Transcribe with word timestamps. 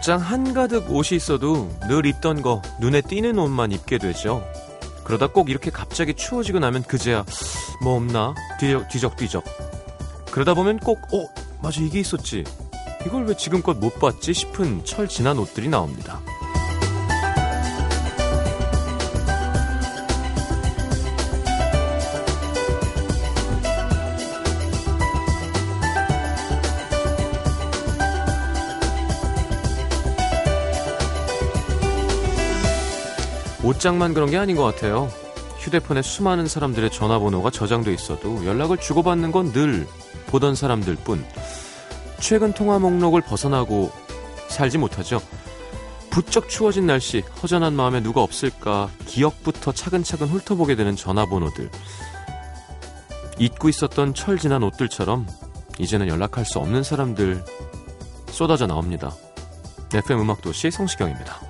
옷장 0.00 0.18
한가득 0.18 0.90
옷이 0.90 1.16
있어도 1.16 1.68
늘 1.86 2.06
입던 2.06 2.40
거 2.40 2.62
눈에 2.80 3.02
띄는 3.02 3.38
옷만 3.38 3.70
입게 3.70 3.98
되죠. 3.98 4.42
그러다 5.04 5.26
꼭 5.26 5.50
이렇게 5.50 5.70
갑자기 5.70 6.14
추워지고 6.14 6.58
나면 6.58 6.84
그제야 6.84 7.22
뭐 7.82 7.96
없나 7.96 8.34
뒤적 8.58 9.16
뒤적 9.18 9.44
그러다 10.30 10.54
보면 10.54 10.78
꼭 10.78 10.98
어 11.12 11.26
맞아 11.62 11.82
이게 11.82 12.00
있었지 12.00 12.44
이걸 13.04 13.26
왜 13.26 13.36
지금껏 13.36 13.76
못 13.76 13.98
봤지 13.98 14.32
싶은 14.32 14.84
철 14.86 15.06
지난 15.06 15.38
옷들이 15.38 15.68
나옵니다. 15.68 16.20
옷장만 33.70 34.14
그런 34.14 34.30
게 34.30 34.36
아닌 34.36 34.56
것 34.56 34.64
같아요. 34.64 35.08
휴대폰에 35.58 36.02
수많은 36.02 36.48
사람들의 36.48 36.90
전화번호가 36.90 37.50
저장돼 37.50 37.92
있어도 37.94 38.44
연락을 38.44 38.78
주고받는 38.78 39.30
건 39.30 39.52
늘 39.52 39.86
보던 40.26 40.54
사람들 40.56 40.96
뿐. 40.96 41.24
최근 42.18 42.52
통화 42.52 42.78
목록을 42.78 43.20
벗어나고 43.20 43.92
살지 44.48 44.78
못하죠. 44.78 45.20
부쩍 46.10 46.48
추워진 46.48 46.86
날씨, 46.86 47.20
허전한 47.42 47.74
마음에 47.74 48.00
누가 48.02 48.22
없을까 48.22 48.90
기억부터 49.06 49.72
차근차근 49.72 50.26
훑어보게 50.26 50.74
되는 50.74 50.96
전화번호들. 50.96 51.70
잊고 53.38 53.68
있었던 53.68 54.14
철 54.14 54.38
지난 54.38 54.64
옷들처럼 54.64 55.26
이제는 55.78 56.08
연락할 56.08 56.44
수 56.44 56.58
없는 56.58 56.82
사람들 56.82 57.44
쏟아져 58.30 58.66
나옵니다. 58.66 59.14
FM 59.94 60.20
음악도시 60.20 60.70
성시경입니다. 60.72 61.49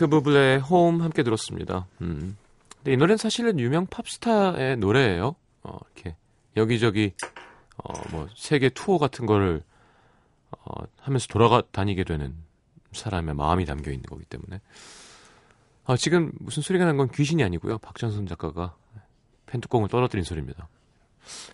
자, 0.00 0.06
마이클 0.06 0.08
부블레의 0.08 0.60
홈 0.60 1.02
함께 1.02 1.22
들었습니다. 1.22 1.86
음. 2.00 2.38
근데 2.76 2.94
이 2.94 2.96
노래는 2.96 3.18
사실은 3.18 3.60
유명 3.60 3.84
팝스타의 3.84 4.78
노래예요. 4.78 5.36
어, 5.62 5.78
이렇게 5.94 6.16
여기저기 6.56 7.12
어, 7.76 7.92
뭐 8.10 8.26
세계 8.34 8.70
투어 8.70 8.96
같은 8.96 9.26
거를 9.26 9.62
어, 10.52 10.84
하면서 11.00 11.26
돌아가 11.26 11.62
다니게 11.70 12.04
되는 12.04 12.34
사람의 12.92 13.34
마음이 13.34 13.66
담겨 13.66 13.90
있는 13.90 14.04
거기 14.08 14.24
때문에 14.24 14.62
아, 15.84 15.98
지금 15.98 16.32
무슨 16.38 16.62
소리가 16.62 16.86
난 16.86 16.96
건 16.96 17.10
귀신이 17.10 17.44
아니고요. 17.44 17.76
박전선 17.78 18.26
작가가 18.26 18.74
펜뚜껑을 19.46 19.88
떨어뜨린 19.88 20.24
소리입니다. 20.24 20.66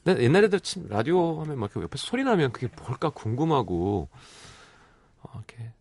옛날에도 0.06 0.60
참 0.60 0.86
라디오 0.88 1.40
하면 1.42 1.58
막 1.58 1.70
옆에서 1.74 2.06
소리 2.06 2.22
나면 2.22 2.52
그게 2.52 2.68
뭘까 2.80 3.10
궁금하고 3.10 4.08
어, 5.22 5.32
이렇게 5.34 5.72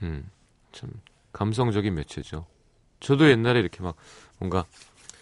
음. 0.00 0.30
참 0.72 0.90
감성적인 1.34 1.94
매체죠. 1.94 2.46
저도 3.00 3.28
옛날에 3.28 3.60
이렇게 3.60 3.82
막 3.82 3.96
뭔가 4.38 4.64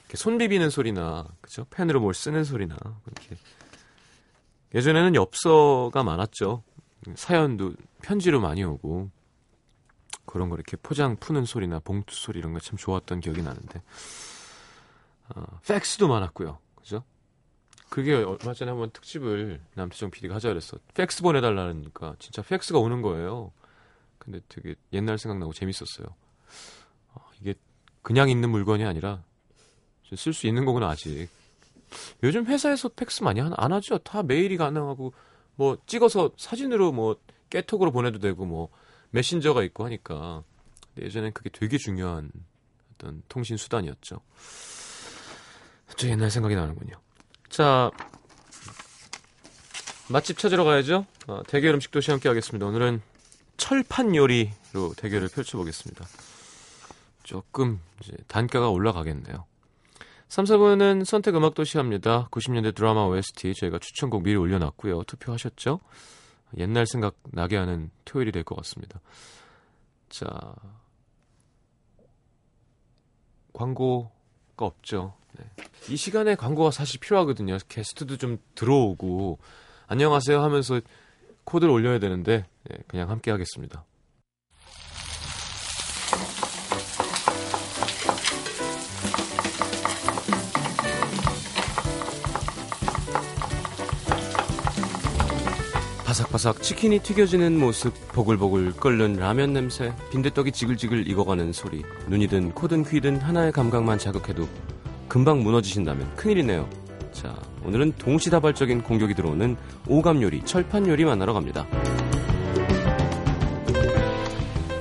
이렇게 0.05 0.17
손 0.17 0.39
비비는 0.39 0.71
소리나 0.71 1.27
그죠? 1.41 1.67
펜으로 1.71 2.01
뭘 2.01 2.15
쓰는 2.15 2.45
소리나 2.45 2.77
이렇게 3.07 3.37
예전에는 4.75 5.17
엽서가 5.17 6.05
많았죠. 6.05 6.63
사연도 7.17 7.73
편지로 8.03 8.41
많이 8.41 8.63
오고 8.63 9.11
그런 10.25 10.49
거 10.49 10.55
이렇게 10.55 10.77
포장 10.77 11.17
푸는 11.17 11.45
소리나 11.45 11.81
봉투 11.81 12.15
소리 12.15 12.39
이런 12.39 12.53
거 12.53 12.61
참 12.61 12.77
좋았던 12.77 13.21
기억이 13.21 13.43
나는데 13.43 13.83
어, 15.35 15.43
팩스도 15.67 16.07
많았고요. 16.09 16.59
그죠? 16.77 17.03
그게 17.89 18.15
얼마 18.15 18.55
전에 18.55 18.71
한번 18.71 18.91
특집을 18.91 19.61
남태정 19.75 20.11
PD가 20.11 20.37
하자 20.37 20.49
그랬어. 20.49 20.79
팩스 20.95 21.23
보내달라니까 21.23 22.17
진짜 22.19 22.43
팩스가 22.43 22.79
오는 22.79 23.03
거예요. 23.03 23.51
근데 24.23 24.41
되게 24.49 24.77
옛날 24.93 25.19
생각나고 25.19 25.53
재밌었어요. 25.53 26.07
아, 27.15 27.21
이게 27.41 27.55
그냥 28.03 28.31
있는 28.31 28.51
물건이 28.51 28.85
아니라 28.85 29.25
쓸 30.17 30.33
수 30.33 30.47
있는 30.47 30.65
거구나 30.65 30.91
아직. 30.91 31.29
요즘 32.23 32.47
회사에서 32.47 32.89
팩스 32.89 33.25
많이 33.25 33.41
안, 33.41 33.53
안 33.57 33.73
하죠. 33.73 33.99
다 33.99 34.23
메일이 34.23 34.57
가능하고 34.57 35.13
뭐 35.57 35.77
찍어서 35.87 36.31
사진으로 36.37 36.93
뭐 36.93 37.17
깨톡으로 37.51 37.91
보내도 37.91 38.21
되고 38.21 38.47
뭐 38.47 38.69
메신저가 39.11 39.65
있고 39.65 39.85
하니까 39.87 40.45
예전엔 41.01 41.33
그게 41.33 41.51
되게 41.51 41.77
중요한 41.77 42.31
어떤 42.95 43.23
통신 43.29 43.57
수단이었죠. 43.57 44.21
저 45.97 46.09
옛날 46.09 46.31
생각이 46.31 46.55
나는군요. 46.55 46.95
자 47.49 47.91
맛집 50.09 50.39
찾으러 50.39 50.63
가야죠. 50.63 51.07
어, 51.27 51.43
대결 51.49 51.75
음식 51.75 51.91
도시 51.91 52.13
함께 52.13 52.29
하겠습니다. 52.29 52.65
오늘은 52.67 53.03
철판 53.63 54.17
요리로 54.17 54.95
대결을 54.97 55.29
펼쳐보겠습니다. 55.29 56.05
조금 57.23 57.79
단가가 58.27 58.69
올라가겠네요. 58.71 59.47
3, 60.29 60.47
4분은 60.47 61.05
선택 61.05 61.37
음악 61.37 61.55
도시 61.55 61.79
합니다. 61.79 62.27
90년대 62.33 62.75
드라마 62.75 63.05
OST 63.05 63.55
저희가 63.55 63.79
추천곡 63.79 64.25
미리 64.25 64.35
올려놨고요. 64.35 65.05
투표하셨죠? 65.05 65.79
옛날 66.57 66.87
생각 66.89 67.15
나게 67.31 67.57
하는 67.57 67.93
토요일이 68.05 68.33
될 68.33 68.43
것 68.43 68.57
같습니다. 68.57 69.01
자, 70.09 70.27
광고가 73.53 74.11
없죠. 74.57 75.15
네. 75.39 75.45
이 75.89 75.97
시간에 75.97 76.35
광고가 76.35 76.73
사실 76.73 76.99
필요하거든요. 76.99 77.59
게스트도 77.69 78.17
좀 78.17 78.39
들어오고 78.57 79.39
안녕하세요 79.87 80.43
하면서 80.43 80.81
코드를 81.45 81.73
올려야 81.73 81.99
되는데 81.99 82.45
네, 82.65 82.79
그냥 82.87 83.11
함께 83.11 83.31
하겠습니다. 83.31 83.85
바삭바삭 96.13 96.63
치킨이 96.63 96.99
튀겨지는 96.99 97.59
모습, 97.59 97.95
보글보글 98.13 98.73
끓는 98.73 99.15
라면 99.15 99.55
냄새, 99.55 99.95
빈대떡이 100.11 100.53
지글지글 100.53 101.09
익어가는 101.09 101.55
소리, 101.55 101.83
눈이든 102.07 102.53
코든 102.53 102.85
귀든 102.85 103.19
하나의 103.19 103.51
감각만 103.51 103.97
자극해도 103.97 104.47
금방 105.09 105.43
무너지신다면 105.43 106.15
큰일이네요. 106.17 106.82
자, 107.13 107.35
오늘은 107.65 107.93
동시다발적인 107.99 108.83
공격이 108.83 109.15
들어오는 109.15 109.57
오감 109.87 110.23
요리, 110.23 110.43
철판 110.45 110.87
요리 110.89 111.05
만나러 111.05 111.33
갑니다. 111.33 111.67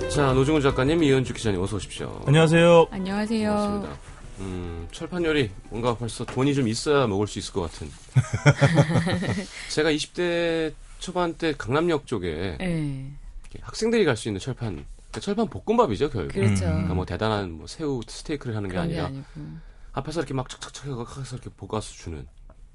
자, 0.10 0.34
노중훈 0.34 0.62
작가님, 0.62 1.04
이현주 1.04 1.34
기자님 1.34 1.62
어서 1.62 1.76
오십시오. 1.78 2.22
안녕하세요. 2.26 2.88
안녕하세요. 2.92 3.50
반갑습니다. 3.54 3.98
음, 4.40 4.88
철판 4.92 5.24
요리 5.24 5.50
뭔가 5.70 5.96
벌써 5.96 6.26
돈이 6.26 6.56
좀 6.56 6.68
있어야 6.68 7.06
먹을 7.08 7.28
수 7.28 7.38
있을 7.40 7.54
것 7.54 7.62
같은. 7.62 7.90
제가 9.70 9.92
20대 9.92 10.74
초반 11.00 11.34
때 11.36 11.54
강남역 11.58 12.08
쪽에 12.08 12.58
네. 12.60 13.12
학생들이 13.62 14.06
갈 14.06 14.16
수 14.18 14.30
있는 14.30 14.40
철판, 14.40 14.86
그러니까 15.12 15.20
철판 15.20 15.48
볶음밥이죠 15.48 16.10
결국. 16.10 16.34
그렇죠. 16.34 16.66
음. 16.66 16.72
그러니까 16.72 16.94
뭐 16.94 17.06
대단한 17.06 17.52
뭐 17.52 17.68
새우 17.68 18.02
스테이크를 18.08 18.56
하는 18.56 18.70
게게 18.70 18.80
아니라 18.80 19.06
아니고. 19.06 19.24
앞에서 19.94 20.22
이렇게 20.22 20.34
막 20.34 20.50
착착착 20.50 20.88
해서 20.88 21.36
이렇게 21.36 21.50
볶아서 21.58 21.94
주는. 21.94 22.28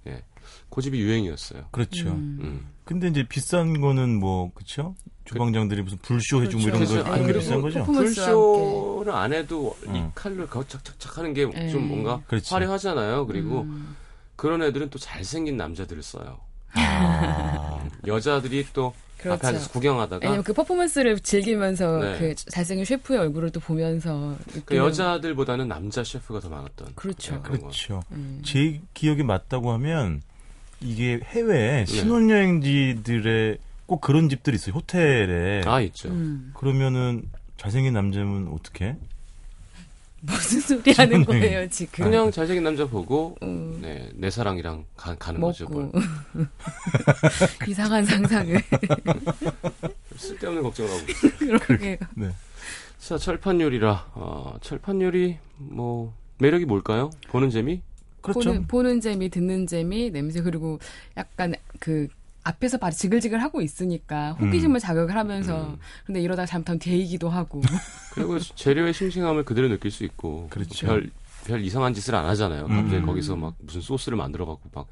예, 0.06 0.22
고집이 0.68 1.00
유행이었어요. 1.00 1.66
그렇죠. 1.72 2.10
음. 2.10 2.38
음. 2.40 2.66
근데 2.84 3.08
이제 3.08 3.26
비싼 3.26 3.80
거는 3.80 4.20
뭐 4.20 4.52
그렇죠? 4.54 4.94
주방장들이 5.24 5.82
무슨 5.82 5.98
불쇼 5.98 6.42
해주고 6.44 6.62
뭐 6.62 6.72
그렇죠. 6.72 6.92
이런 6.92 7.04
거 7.04 7.10
아니, 7.10 7.20
하는 7.22 7.32
게 7.32 7.38
비싼 7.40 7.60
거죠? 7.60 7.84
불쇼를 7.84 9.12
안 9.12 9.32
해도 9.32 9.76
이 9.84 9.88
음. 9.88 10.12
칼로 10.14 10.46
거 10.46 10.64
착착착 10.66 11.18
하는 11.18 11.34
게좀 11.34 11.52
예. 11.56 11.74
뭔가 11.74 12.22
그렇지. 12.28 12.54
화려하잖아요. 12.54 13.26
그리고 13.26 13.62
음. 13.62 13.96
그런 14.36 14.62
애들은 14.62 14.90
또 14.90 14.98
잘생긴 14.98 15.56
남자들을 15.56 16.02
써요. 16.02 16.38
아, 16.74 17.88
여자들이 18.06 18.66
또 18.72 18.94
그렇죠. 19.18 19.34
앞에 19.34 19.46
앉아서 19.48 19.70
구경하다가 19.70 20.24
왜냐면 20.24 20.44
그 20.44 20.52
퍼포먼스를 20.52 21.18
즐기면서 21.18 21.98
네. 21.98 22.18
그 22.18 22.34
잘생긴 22.34 22.84
셰프의 22.84 23.18
얼굴을 23.20 23.50
또 23.50 23.60
보면서 23.60 24.36
그 24.64 24.76
여자들보다는 24.76 25.68
남자 25.68 26.04
셰프가 26.04 26.40
더 26.40 26.48
많았던. 26.48 26.94
그렇죠. 26.94 27.34
네. 27.34 27.40
그렇죠. 27.42 28.02
음. 28.12 28.42
제 28.44 28.80
기억이 28.94 29.22
맞다고 29.22 29.72
하면 29.72 30.22
이게 30.80 31.20
해외 31.24 31.84
네. 31.84 31.86
신혼여행지들의 31.86 33.58
꼭 33.86 34.00
그런 34.00 34.28
집들이 34.28 34.56
있어요. 34.56 34.74
호텔에. 34.74 35.62
아 35.64 35.80
있죠. 35.80 36.08
음. 36.08 36.52
그러면은 36.54 37.22
잘생긴 37.56 37.94
남자면 37.94 38.48
어떻게? 38.52 38.96
무슨 40.20 40.60
소리 40.60 40.92
하는 40.92 41.24
거예요 41.24 41.68
지금? 41.68 42.04
그냥 42.04 42.30
잘생긴 42.30 42.64
남자 42.64 42.86
보고 42.86 43.36
음. 43.42 43.78
네, 43.80 44.08
내 44.14 44.30
사랑이랑 44.30 44.84
가, 44.96 45.14
는 45.32 45.40
거죠. 45.40 45.66
뭘. 45.66 45.90
이상한 47.68 48.04
상상을 48.04 48.60
쓸데없는 50.16 50.62
걱정을 50.62 50.90
하고. 50.90 51.00
있어요. 51.10 51.58
그렇게 51.60 51.98
네. 52.14 52.30
자 52.98 53.18
철판 53.18 53.60
요리라. 53.60 54.10
어, 54.14 54.56
철판 54.62 55.02
요리 55.02 55.38
뭐 55.58 56.14
매력이 56.38 56.64
뭘까요? 56.64 57.10
보는 57.28 57.50
재미? 57.50 57.82
그렇죠. 58.22 58.40
보는, 58.40 58.66
보는 58.66 59.00
재미, 59.00 59.28
듣는 59.28 59.66
재미, 59.66 60.10
냄새 60.10 60.40
그리고 60.42 60.80
약간 61.16 61.54
그 61.78 62.08
앞에서 62.46 62.78
바로 62.78 62.92
지글지글 62.94 63.42
하고 63.42 63.60
있으니까 63.60 64.32
호기심을 64.34 64.78
자극을 64.78 65.16
하면서 65.16 65.66
음. 65.68 65.78
근데 66.06 66.20
이러다가 66.20 66.46
잘못하면 66.46 66.78
데이기도 66.78 67.28
하고 67.28 67.60
그리고 68.14 68.38
재료의 68.38 68.94
싱싱함을 68.94 69.44
그대로 69.44 69.68
느낄 69.68 69.90
수 69.90 70.04
있고 70.04 70.46
그렇죠. 70.48 70.86
별, 70.86 71.10
별 71.44 71.64
이상한 71.64 71.92
짓을 71.92 72.14
안 72.14 72.24
하잖아요. 72.26 72.68
갑자기 72.68 72.96
음. 72.96 73.06
거기서 73.06 73.36
막 73.36 73.54
무슨 73.58 73.80
소스를 73.80 74.16
만들어 74.16 74.46
갖고 74.46 74.70
막 74.72 74.86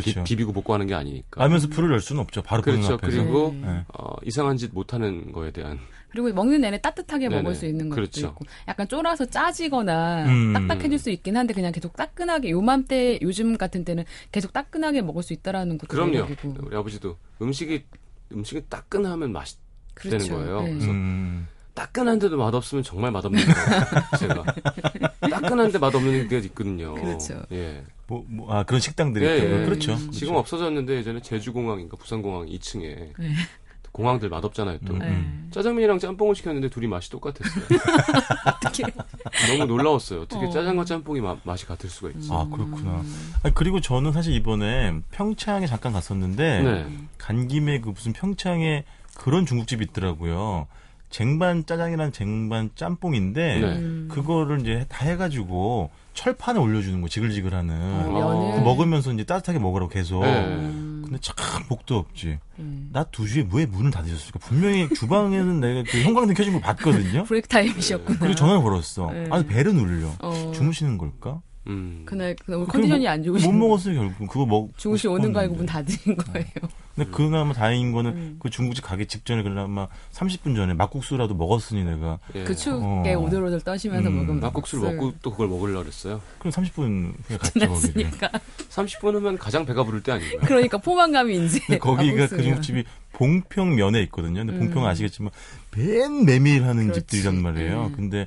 그렇죠. 0.00 0.24
비, 0.24 0.36
비고 0.36 0.52
볶고 0.52 0.74
하는 0.74 0.86
게 0.86 0.94
아니니까. 0.94 1.42
알면서 1.42 1.68
불을 1.68 1.90
열 1.92 2.00
수는 2.00 2.20
없죠. 2.22 2.42
바로 2.42 2.62
그렇죠. 2.62 2.94
앞에서. 2.94 2.98
그리고 2.98 3.54
네. 3.60 3.66
네. 3.72 3.84
어, 3.94 4.14
이상한 4.24 4.56
짓 4.56 4.72
못하는 4.72 5.32
거에 5.32 5.50
대한 5.50 5.78
그리고 6.10 6.32
먹는 6.32 6.60
내내 6.60 6.80
따뜻하게 6.80 7.28
네네. 7.28 7.42
먹을 7.42 7.54
수 7.54 7.66
있는 7.66 7.88
것도 7.88 7.96
그렇죠. 7.96 8.26
있고 8.28 8.44
약간 8.68 8.88
쫄아서 8.88 9.26
짜지거나 9.26 10.26
음. 10.26 10.52
딱딱해질 10.52 10.98
수 10.98 11.10
있긴 11.10 11.36
한데 11.36 11.52
그냥 11.52 11.72
계속 11.72 11.94
따끈하게 11.96 12.50
요맘때 12.50 13.18
요즘 13.22 13.56
같은 13.56 13.84
때는 13.84 14.04
계속 14.32 14.52
따끈하게 14.52 15.02
먹을 15.02 15.22
수 15.22 15.32
있다라는 15.32 15.78
것도 15.78 15.88
그럼요. 15.88 16.26
우리 16.58 16.76
아버지도 16.76 17.16
음식이 17.40 17.84
음식이 18.32 18.62
따끈하면 18.68 19.32
맛있 19.32 19.58
그렇죠. 19.94 20.18
되는 20.18 20.34
거예요. 20.34 20.60
네. 20.62 20.70
그래서 20.72 20.90
음, 20.90 21.48
따끈한데도 21.76 22.38
맛없으면 22.38 22.82
정말 22.82 23.12
맛없는 23.12 23.44
거예요. 23.44 23.80
제가 24.18 24.44
따끈한데 25.30 25.78
맛없는 25.78 26.26
게 26.28 26.38
있거든요. 26.38 26.94
그렇죠. 26.94 27.42
예. 27.52 27.84
뭐, 28.08 28.24
뭐, 28.28 28.52
아, 28.52 28.62
그런 28.62 28.80
식당들이 28.80 29.24
예, 29.26 29.36
있다고요? 29.36 29.60
예. 29.60 29.64
그렇죠. 29.66 29.96
지금 29.96 30.10
그렇죠. 30.10 30.38
없어졌는데 30.38 30.96
예전에 30.96 31.20
제주공항인가 31.20 31.96
부산공항 31.98 32.46
2층에 32.46 33.12
네. 33.18 33.34
공항들 33.92 34.28
맛없잖아요. 34.30 34.78
또 34.86 34.94
음. 34.94 34.98
네. 35.00 35.50
짜장면이랑 35.52 35.98
짬뽕을 35.98 36.34
시켰는데 36.34 36.68
둘이 36.70 36.86
맛이 36.86 37.10
똑같았어요. 37.10 37.64
어떻게 38.46 38.84
너무 39.48 39.66
놀라웠어요. 39.66 40.22
어떻게 40.22 40.46
어. 40.46 40.50
짜장과 40.50 40.84
짬뽕이 40.86 41.20
마- 41.20 41.36
맛이 41.44 41.66
같을 41.66 41.90
수가 41.90 42.10
있지? 42.10 42.28
아, 42.32 42.46
그렇구나. 42.50 43.02
아니, 43.42 43.54
그리고 43.54 43.80
저는 43.80 44.12
사실 44.12 44.34
이번에 44.34 44.94
평창에 45.12 45.66
잠깐 45.66 45.92
갔었는데, 45.92 46.62
네. 46.62 46.86
간 47.18 47.48
김에 47.48 47.80
그 47.80 47.90
무슨 47.90 48.12
평창에 48.12 48.84
그런 49.14 49.44
중국집이 49.46 49.86
있더라고요. 49.90 50.68
쟁반 51.10 51.64
짜장이랑 51.64 52.12
쟁반 52.12 52.70
짬뽕인데, 52.74 53.60
네. 53.60 53.66
음. 53.78 54.08
그거를 54.10 54.60
이제 54.60 54.84
다 54.88 55.04
해가지고 55.06 55.90
철판에 56.14 56.58
올려주는 56.58 57.00
거, 57.00 57.08
지글지글하는. 57.08 57.74
어, 57.74 58.10
어. 58.10 58.54
그 58.56 58.60
먹으면서 58.60 59.12
이제 59.12 59.24
따뜻하게 59.24 59.58
먹으라고 59.58 59.90
계속. 59.90 60.20
네. 60.22 60.44
음. 60.46 61.02
근데 61.04 61.18
참 61.20 61.36
복도 61.68 61.96
없지. 61.98 62.38
음. 62.58 62.90
낮 62.92 63.12
2시에 63.12 63.46
왜 63.52 63.66
문을 63.66 63.90
닫으셨을까? 63.92 64.40
분명히 64.40 64.88
주방에는 64.88 65.60
내가 65.60 65.84
그 65.88 66.02
형광등 66.02 66.34
켜진 66.34 66.52
걸 66.54 66.62
봤거든요. 66.62 67.24
브레이크 67.28 67.46
타임이셨구나. 67.48 68.18
그리고 68.18 68.34
전화를 68.34 68.62
걸었어. 68.62 69.10
네. 69.12 69.26
아니, 69.30 69.46
배를 69.46 69.74
눌려. 69.74 70.10
어. 70.20 70.52
주무시는 70.54 70.98
걸까? 70.98 71.40
음. 71.68 72.02
그날 72.04 72.36
그날 72.44 72.58
오늘 72.58 72.68
컨디션이 72.68 73.08
안못 73.08 73.24
좋으신 73.26 73.58
먹었어요, 73.58 73.94
결국. 73.94 74.28
그거 74.28 74.46
먹. 74.46 74.70
중국시 74.76 75.08
오는 75.08 75.32
거 75.32 75.40
알고 75.40 75.54
문다 75.56 75.74
닫으신 75.74 76.16
거예요. 76.16 76.46
근데 76.94 77.10
그나마 77.10 77.52
다행인 77.52 77.92
거는 77.92 78.10
음. 78.12 78.36
그 78.38 78.48
중국집 78.48 78.84
가기 78.84 79.06
직전에 79.06 79.42
그나마 79.42 79.86
30분 80.12 80.56
전에 80.56 80.72
막국수라도 80.74 81.34
먹었으니 81.34 81.84
내가. 81.84 82.18
예. 82.34 82.44
그 82.44 82.54
추억에 82.54 83.14
어. 83.14 83.20
오들오들 83.20 83.60
떠시면서 83.60 84.08
음. 84.08 84.16
먹으면 84.16 84.40
막국수를 84.40 84.94
먹고 84.94 85.12
또 85.22 85.30
그걸 85.30 85.48
먹으려고 85.48 85.82
그랬어요. 85.82 86.20
그럼 86.38 86.52
30분 86.52 87.12
후에 87.28 87.36
갔죠. 87.36 87.58
지났으니까 87.60 88.30
30분 88.70 89.14
후면 89.14 89.36
가장 89.38 89.66
배가 89.66 89.84
부를 89.84 90.02
때 90.02 90.12
아닌가요? 90.12 90.40
그러니까 90.46 90.78
포만감이 90.78 91.36
이제 91.46 91.60
근데 91.66 91.78
거기가 91.78 92.28
그. 92.28 92.42
중국집이 92.42 92.84
봉평면에 93.12 94.02
있거든요. 94.04 94.44
근데 94.44 94.52
음. 94.54 94.58
봉평 94.60 94.86
아시겠지만 94.86 95.30
맨 95.76 96.24
메밀하는 96.24 96.84
그렇지. 96.88 97.00
집들이란 97.00 97.42
말이에요. 97.42 97.86
음. 97.86 97.92
근데 97.92 98.26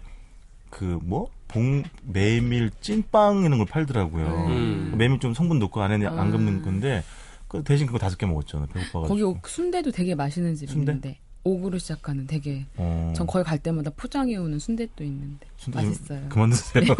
그 0.69 1.00
뭐 1.03 1.30
봉 1.50 1.84
메밀 2.04 2.69
찐빵 2.80 3.44
이런 3.44 3.57
걸 3.57 3.68
팔더라고요. 3.68 4.25
음. 4.48 4.94
메밀 4.98 5.19
좀 5.19 5.34
성분 5.34 5.60
넣고 5.60 5.81
안에 5.81 6.06
안 6.06 6.28
음. 6.28 6.31
굽는 6.31 6.62
건데 6.62 7.04
그 7.50 7.63
대신 7.63 7.88
그거 7.88 7.98
다섯 8.00 8.18
개 8.18 8.25
먹었잖아. 8.25 8.68
배고파가지고. 8.68 9.07
거기 9.07 9.24
오- 9.24 9.38
순대도 9.46 9.92
되게 9.92 10.16
맛있는 10.16 10.56
집이 10.56 10.72
순대? 10.72 10.92
있는데 10.92 11.18
옥으로 11.44 11.78
시작하는 11.80 12.28
되게 12.28 12.66
어, 12.75 13.12
전 13.16 13.25
거기 13.25 13.44
갈 13.44 13.57
때마다 13.57 13.90
포장해 13.96 14.36
오는 14.36 14.60
순대도 14.60 15.04
있는데 15.04 15.48
순대 15.57 15.80
좀 15.81 15.90
맛있어요. 15.90 16.22
그만 16.30 16.50
드세요. 16.51 16.84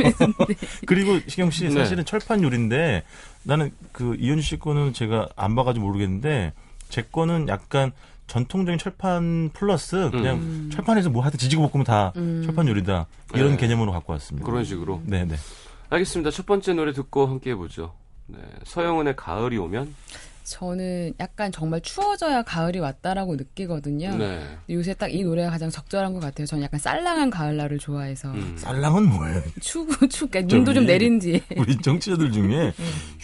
그리고 0.88 1.20
시경 1.28 1.52
씨 1.52 1.66
네. 1.66 1.72
사실은 1.72 2.04
철판 2.04 2.42
요리인데 2.42 3.04
나는 3.44 3.72
그 3.92 4.16
이현주 4.20 4.42
씨 4.42 4.58
거는 4.58 4.94
제가 4.94 5.30
안 5.36 5.56
봐가지고 5.56 5.86
모르겠는데 5.86 6.54
제 6.90 7.04
거는 7.04 7.48
약간 7.50 7.92
전통적인 8.30 8.78
철판 8.78 9.50
플러스 9.54 10.10
그냥 10.12 10.38
음. 10.38 10.70
철판에서 10.72 11.10
뭐 11.10 11.24
하든 11.24 11.38
지지고 11.38 11.68
볶으면 11.68 11.84
다 11.84 12.14
음. 12.16 12.44
철판 12.46 12.68
요리다 12.68 13.08
이런 13.34 13.52
네. 13.52 13.58
개념으로 13.58 13.92
갖고 13.92 14.14
왔습니다. 14.14 14.46
그런 14.46 14.64
식으로. 14.64 15.02
네네. 15.06 15.36
알겠습니다. 15.90 16.32
첫 16.32 16.46
번째 16.46 16.74
노래 16.74 16.94
듣고 16.94 17.26
함께 17.26 17.52
해보죠. 17.52 17.94
네. 18.28 18.38
서영은의 18.64 19.16
가을이 19.16 19.58
오면. 19.58 19.94
저는 20.50 21.14
약간 21.20 21.52
정말 21.52 21.80
추워져야 21.82 22.42
가을이 22.44 22.80
왔다라고 22.80 23.36
느끼거든요. 23.36 24.16
네. 24.18 24.42
요새 24.70 24.94
딱 24.96 25.10
이 25.10 25.24
노래가 25.24 25.50
가장 25.50 25.70
적절한 25.70 26.14
것 26.14 26.20
같아요. 26.20 26.46
저는 26.46 26.64
약간 26.64 26.80
쌀랑한 26.80 27.30
가을날을 27.30 27.80
좋아해서 27.80 28.32
음. 28.32 28.54
쌀랑은 28.58 29.08
뭐예요? 29.10 29.42
추고 29.60 30.08
추게 30.08 30.42
눈도 30.44 30.74
좀 30.74 30.86
내린 30.86 31.20
뒤에 31.20 31.42
우리 31.58 31.76
정치자들 31.78 32.32
중에 32.32 32.74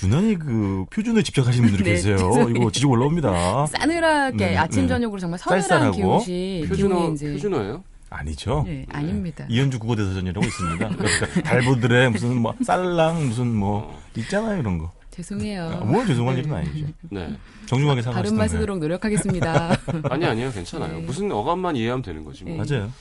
유난히 0.03 0.35
그 0.37 0.85
표준에 0.89 1.21
집착하시는 1.21 1.67
분들이 1.69 1.89
네, 1.89 1.95
계세요. 1.95 2.17
죄송해요. 2.17 2.49
이거 2.55 2.71
지적 2.71 2.89
올라옵니다. 2.89 3.67
싸늘하게 3.67 4.37
네, 4.37 4.57
아침 4.57 4.83
네. 4.83 4.87
저녁으로 4.89 5.19
정말 5.19 5.39
서늘한 5.39 5.91
기운이 5.91 6.65
표준어, 6.67 7.11
이제 7.13 7.31
표준어예요? 7.33 7.83
아니죠. 8.09 8.63
네, 8.65 8.85
아닙니다. 8.91 9.45
이현주 9.49 9.79
국어대사전이라고 9.79 10.45
있습니다. 10.45 10.89
그러니까 10.89 11.41
달보들의 11.43 12.11
무슨 12.11 12.37
뭐 12.37 12.53
쌀랑 12.63 13.27
무슨 13.27 13.47
뭐 13.53 13.99
있잖아요 14.15 14.59
이런 14.59 14.77
거. 14.77 14.91
죄송해요. 15.15 15.79
아, 15.81 15.85
뭐 15.85 16.05
죄송한 16.05 16.37
일은 16.37 16.53
아니죠. 16.53 16.87
네. 17.09 17.37
정중하게 17.67 18.01
발음만 18.01 18.03
사과하시던가요. 18.03 18.47
쓰도록 18.49 18.79
노력하겠습니다. 18.79 19.77
아니, 20.11 20.25
아니요. 20.25 20.51
괜찮아요. 20.51 20.99
네. 20.99 21.05
무슨 21.05 21.31
어감만 21.31 21.77
이해하면 21.77 22.01
되는 22.01 22.25
거지. 22.25 22.43
뭐. 22.43 22.61
네. 22.61 22.75
맞아요. 22.75 22.91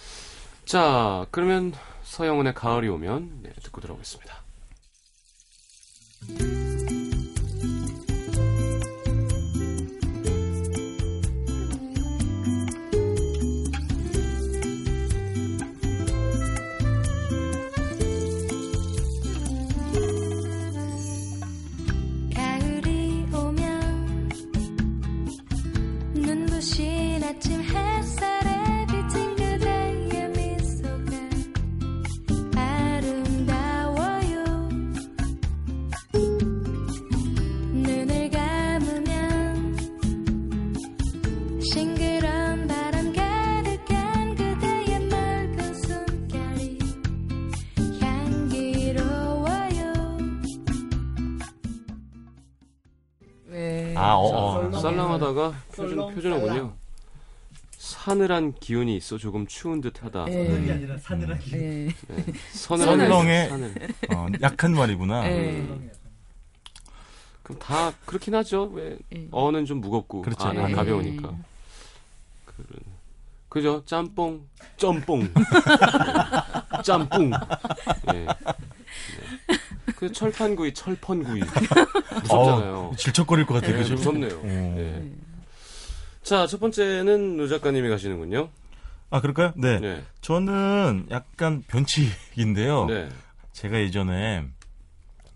자, 0.64 1.26
그러면 1.33 1.73
서영은의 2.04 2.54
가을이 2.54 2.88
오면 2.88 3.40
네, 3.42 3.50
듣고 3.62 3.80
들어오겠습니다. 3.80 4.44
아, 54.04 54.14
어, 54.16 54.58
어. 54.66 54.70
자, 54.70 54.80
썰렁하다가 54.80 55.54
표준, 55.75 56.14
표준어군요. 56.14 56.75
사늘한 57.78 58.54
기운이 58.54 58.96
있어 58.96 59.16
조금 59.18 59.46
추운 59.46 59.80
듯하다. 59.80 60.26
네. 60.26 60.46
서늘이 60.46 60.73
아니라 60.73 60.99
사늘하기. 60.99 61.50
네. 61.50 61.88
네. 62.08 62.25
서늘한 62.52 62.99
설렁의- 62.99 63.49
사늘. 63.49 63.75
어, 64.14 64.26
약한 64.42 64.73
말이구나. 64.75 65.23
네. 65.23 65.62
설렁해요. 65.66 65.90
그럼 67.42 67.58
다 67.58 67.92
그렇긴 68.06 68.34
하죠. 68.37 68.64
왜 68.73 68.96
예. 69.14 69.28
어는 69.30 69.66
좀 69.66 69.80
무겁고 69.80 70.23
그렇죠. 70.23 70.49
아는 70.49 70.66
네. 70.66 70.73
가벼우니까. 70.73 71.28
그런 72.46 72.66
그죠? 73.50 73.82
짬뽕, 73.84 74.46
짬뽕, 74.78 75.20
네. 75.20 75.30
짬뽕. 76.82 77.30
예. 78.12 78.12
네. 78.12 78.26
그 79.96 80.10
철판구이, 80.12 80.72
철펀구이 80.74 81.40
무섭잖아요. 82.22 82.90
어, 82.92 82.96
질척거릴 82.96 83.46
것 83.46 83.54
같아요. 83.54 83.74
예, 83.76 83.78
그죠? 83.82 83.94
무섭네요. 83.94 84.34
어. 84.36 84.74
예. 84.78 85.02
자, 86.22 86.46
첫 86.46 86.58
번째는 86.60 87.36
노 87.36 87.48
작가님이 87.48 87.88
가시는군요. 87.88 88.48
아, 89.10 89.20
그럴까요? 89.20 89.52
네. 89.56 89.78
네. 89.78 90.02
저는 90.22 91.06
약간 91.10 91.62
변칙인데요. 91.68 92.86
네. 92.86 93.08
제가 93.52 93.78
예전에 93.80 94.44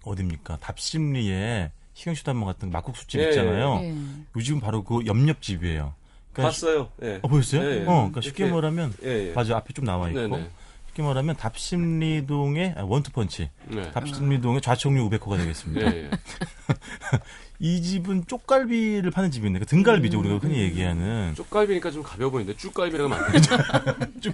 어딥니까? 0.04 0.56
답심리에 0.60 1.70
희경 1.94 2.14
씨도 2.14 2.30
한번 2.30 2.46
갔던 2.46 2.70
막국수집 2.70 3.20
예, 3.20 3.28
있잖아요. 3.28 3.80
예. 3.82 3.94
요즘 4.36 4.60
바로 4.60 4.82
그 4.82 5.04
옆옆집이에요. 5.06 5.94
그러니까 6.32 6.42
봤어요. 6.50 6.88
예. 7.02 7.18
어, 7.22 7.28
보였어요? 7.28 7.62
예, 7.62 7.80
예. 7.80 7.82
어, 7.82 7.84
그러니까 8.08 8.20
쉽게 8.20 8.44
이렇게- 8.44 8.54
말하면 8.54 8.94
예, 9.04 9.28
예. 9.28 9.32
맞아 9.32 9.56
앞에 9.56 9.72
좀 9.74 9.84
나와 9.84 10.08
있고 10.08 10.20
네네. 10.20 10.50
쉽게 10.98 11.02
말하면 11.02 11.36
답심리동의 11.36 12.74
아, 12.76 12.82
원투펀치 12.82 13.48
네. 13.68 13.90
답심리동의 13.92 14.60
좌청류 14.60 15.02
우베코가 15.04 15.36
되겠습니다. 15.38 15.94
예, 15.94 16.04
예. 16.04 16.10
이 17.60 17.82
집은 17.82 18.26
쪽갈비를 18.26 19.10
파는 19.10 19.30
집인데 19.30 19.60
그 19.60 19.66
등갈비죠 19.66 20.18
우리가 20.18 20.38
흔히 20.38 20.58
얘기하는 20.58 21.34
쪽갈비니까 21.34 21.90
좀 21.90 22.02
가벼워 22.02 22.30
보이는데 22.30 22.56
쭉갈비라고 22.56 23.08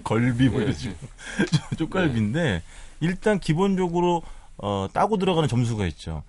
뭐 0.48 0.60
예, 0.60 0.64
이런 0.64 0.74
식으로 0.74 0.96
쪽갈비인데 1.78 2.62
일단 3.00 3.38
기본적으로 3.38 4.22
어, 4.56 4.88
따고 4.92 5.18
들어가는 5.18 5.48
점수가 5.48 5.86
있죠. 5.86 6.22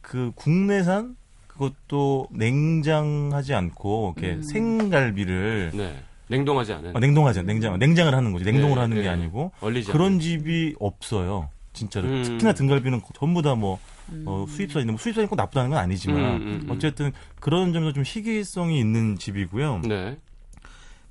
그 0.00 0.32
국내산 0.34 1.16
그것도 1.46 2.28
냉장하지 2.30 3.54
않고 3.54 4.14
이렇게 4.16 4.42
생갈비를 4.42 5.70
네. 5.74 6.02
냉동하지 6.28 6.72
않은. 6.74 6.96
어, 6.96 6.98
냉동하지 6.98 7.40
않- 7.40 7.46
냉장 7.46 7.78
냉장을 7.78 8.14
하는 8.14 8.32
거지 8.32 8.44
냉동을 8.44 8.74
네, 8.76 8.80
하는 8.80 8.96
게 8.96 9.02
네. 9.02 9.08
아니고 9.08 9.52
얼리지 9.60 9.92
그런 9.92 10.06
않은. 10.12 10.20
집이 10.20 10.74
없어요. 10.80 11.50
진짜로 11.72 12.08
음. 12.08 12.22
특히나 12.22 12.52
등갈비는 12.52 13.02
전부 13.18 13.42
다뭐 13.42 13.78
어, 14.26 14.46
수입산인데 14.48 14.92
뭐 14.92 14.98
수입산이 14.98 15.26
꼭 15.26 15.36
나쁘다는 15.36 15.70
건 15.70 15.78
아니지만 15.78 16.16
음, 16.20 16.24
음, 16.42 16.60
음. 16.64 16.70
어쨌든 16.70 17.12
그런 17.40 17.72
점에서 17.72 17.92
좀 17.92 18.04
희귀성이 18.06 18.78
있는 18.78 19.16
집이고요. 19.18 19.80
네. 19.86 20.16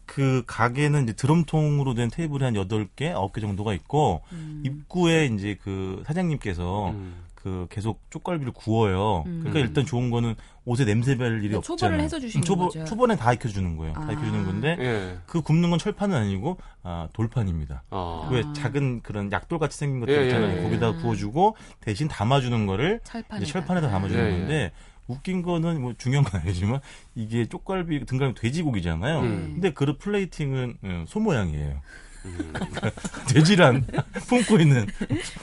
그 0.05 0.43
가게는 0.45 1.03
이제 1.03 1.13
드럼통으로 1.13 1.93
된 1.95 2.09
테이블이 2.09 2.43
한 2.43 2.53
8개, 2.53 3.13
9개 3.13 3.39
정도가 3.41 3.73
있고 3.73 4.21
입구에 4.63 5.25
이제 5.27 5.57
그 5.63 6.03
사장님께서 6.05 6.89
음. 6.91 7.13
그 7.43 7.67
계속 7.69 7.99
쪽갈비를 8.09 8.53
구워요. 8.53 9.23
음. 9.25 9.41
그러니까 9.41 9.59
일단 9.59 9.85
좋은 9.85 10.09
거는 10.09 10.35
옷에 10.63 10.85
냄새 10.85 11.17
별 11.17 11.39
일이 11.43 11.49
네, 11.49 11.55
없잖아요. 11.57 11.77
초벌을 11.77 11.99
해서 11.99 12.17
주시는 12.17 12.45
초벌, 12.45 12.67
거죠. 12.67 12.85
초벌에 12.85 13.17
다 13.17 13.33
익혀주는 13.33 13.75
거예요. 13.75 13.93
다 13.93 14.05
아. 14.07 14.11
익혀주는 14.13 14.45
건데 14.45 14.77
예. 14.79 15.17
그 15.25 15.41
굽는 15.41 15.69
건 15.69 15.77
철판은 15.77 16.15
아니고 16.15 16.57
아, 16.83 17.09
돌판입니다. 17.11 17.83
아. 17.89 18.29
왜 18.31 18.43
작은 18.55 19.01
그런 19.01 19.29
약돌 19.29 19.59
같이 19.59 19.77
생긴 19.77 19.99
것들 19.99 20.15
예, 20.17 20.23
있잖아요. 20.27 20.53
예, 20.53 20.57
예. 20.59 20.63
거기다 20.63 20.93
구워주고 21.01 21.57
대신 21.81 22.07
담아주는 22.07 22.65
거를 22.65 23.01
철판에다. 23.03 23.45
철판에다 23.51 23.89
담아주는 23.89 24.23
예, 24.23 24.27
예. 24.27 24.31
건데 24.39 24.71
웃긴 25.07 25.41
거는 25.41 25.81
뭐 25.81 25.93
중요한 25.97 26.23
건 26.23 26.39
아니지만 26.39 26.79
이게 27.13 27.45
쪽갈비 27.45 28.05
등갈비 28.05 28.39
돼지고기잖아요. 28.39 29.19
음. 29.19 29.51
근데 29.55 29.73
그 29.73 29.97
플레이팅은 29.97 30.77
예, 30.85 31.05
소 31.09 31.19
모양이에요. 31.19 31.81
음. 32.25 32.53
돼지란 33.29 33.85
품고 34.27 34.59
있는 34.59 34.85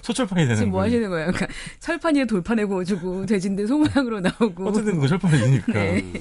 소철판이 0.02 0.42
되는 0.44 0.56
지금 0.56 0.70
뭐 0.70 0.80
거예요. 0.80 0.86
하시는 0.88 1.10
거예요? 1.10 1.32
그러니까 1.32 1.46
철판에 1.78 2.24
돌판에 2.26 2.64
구워주고 2.64 3.26
돼지인데 3.26 3.66
소모양으로 3.66 4.20
나오고. 4.20 4.68
어쨌든 4.68 4.98
그 4.98 5.08
철판이니까. 5.08 5.72
네. 5.72 6.12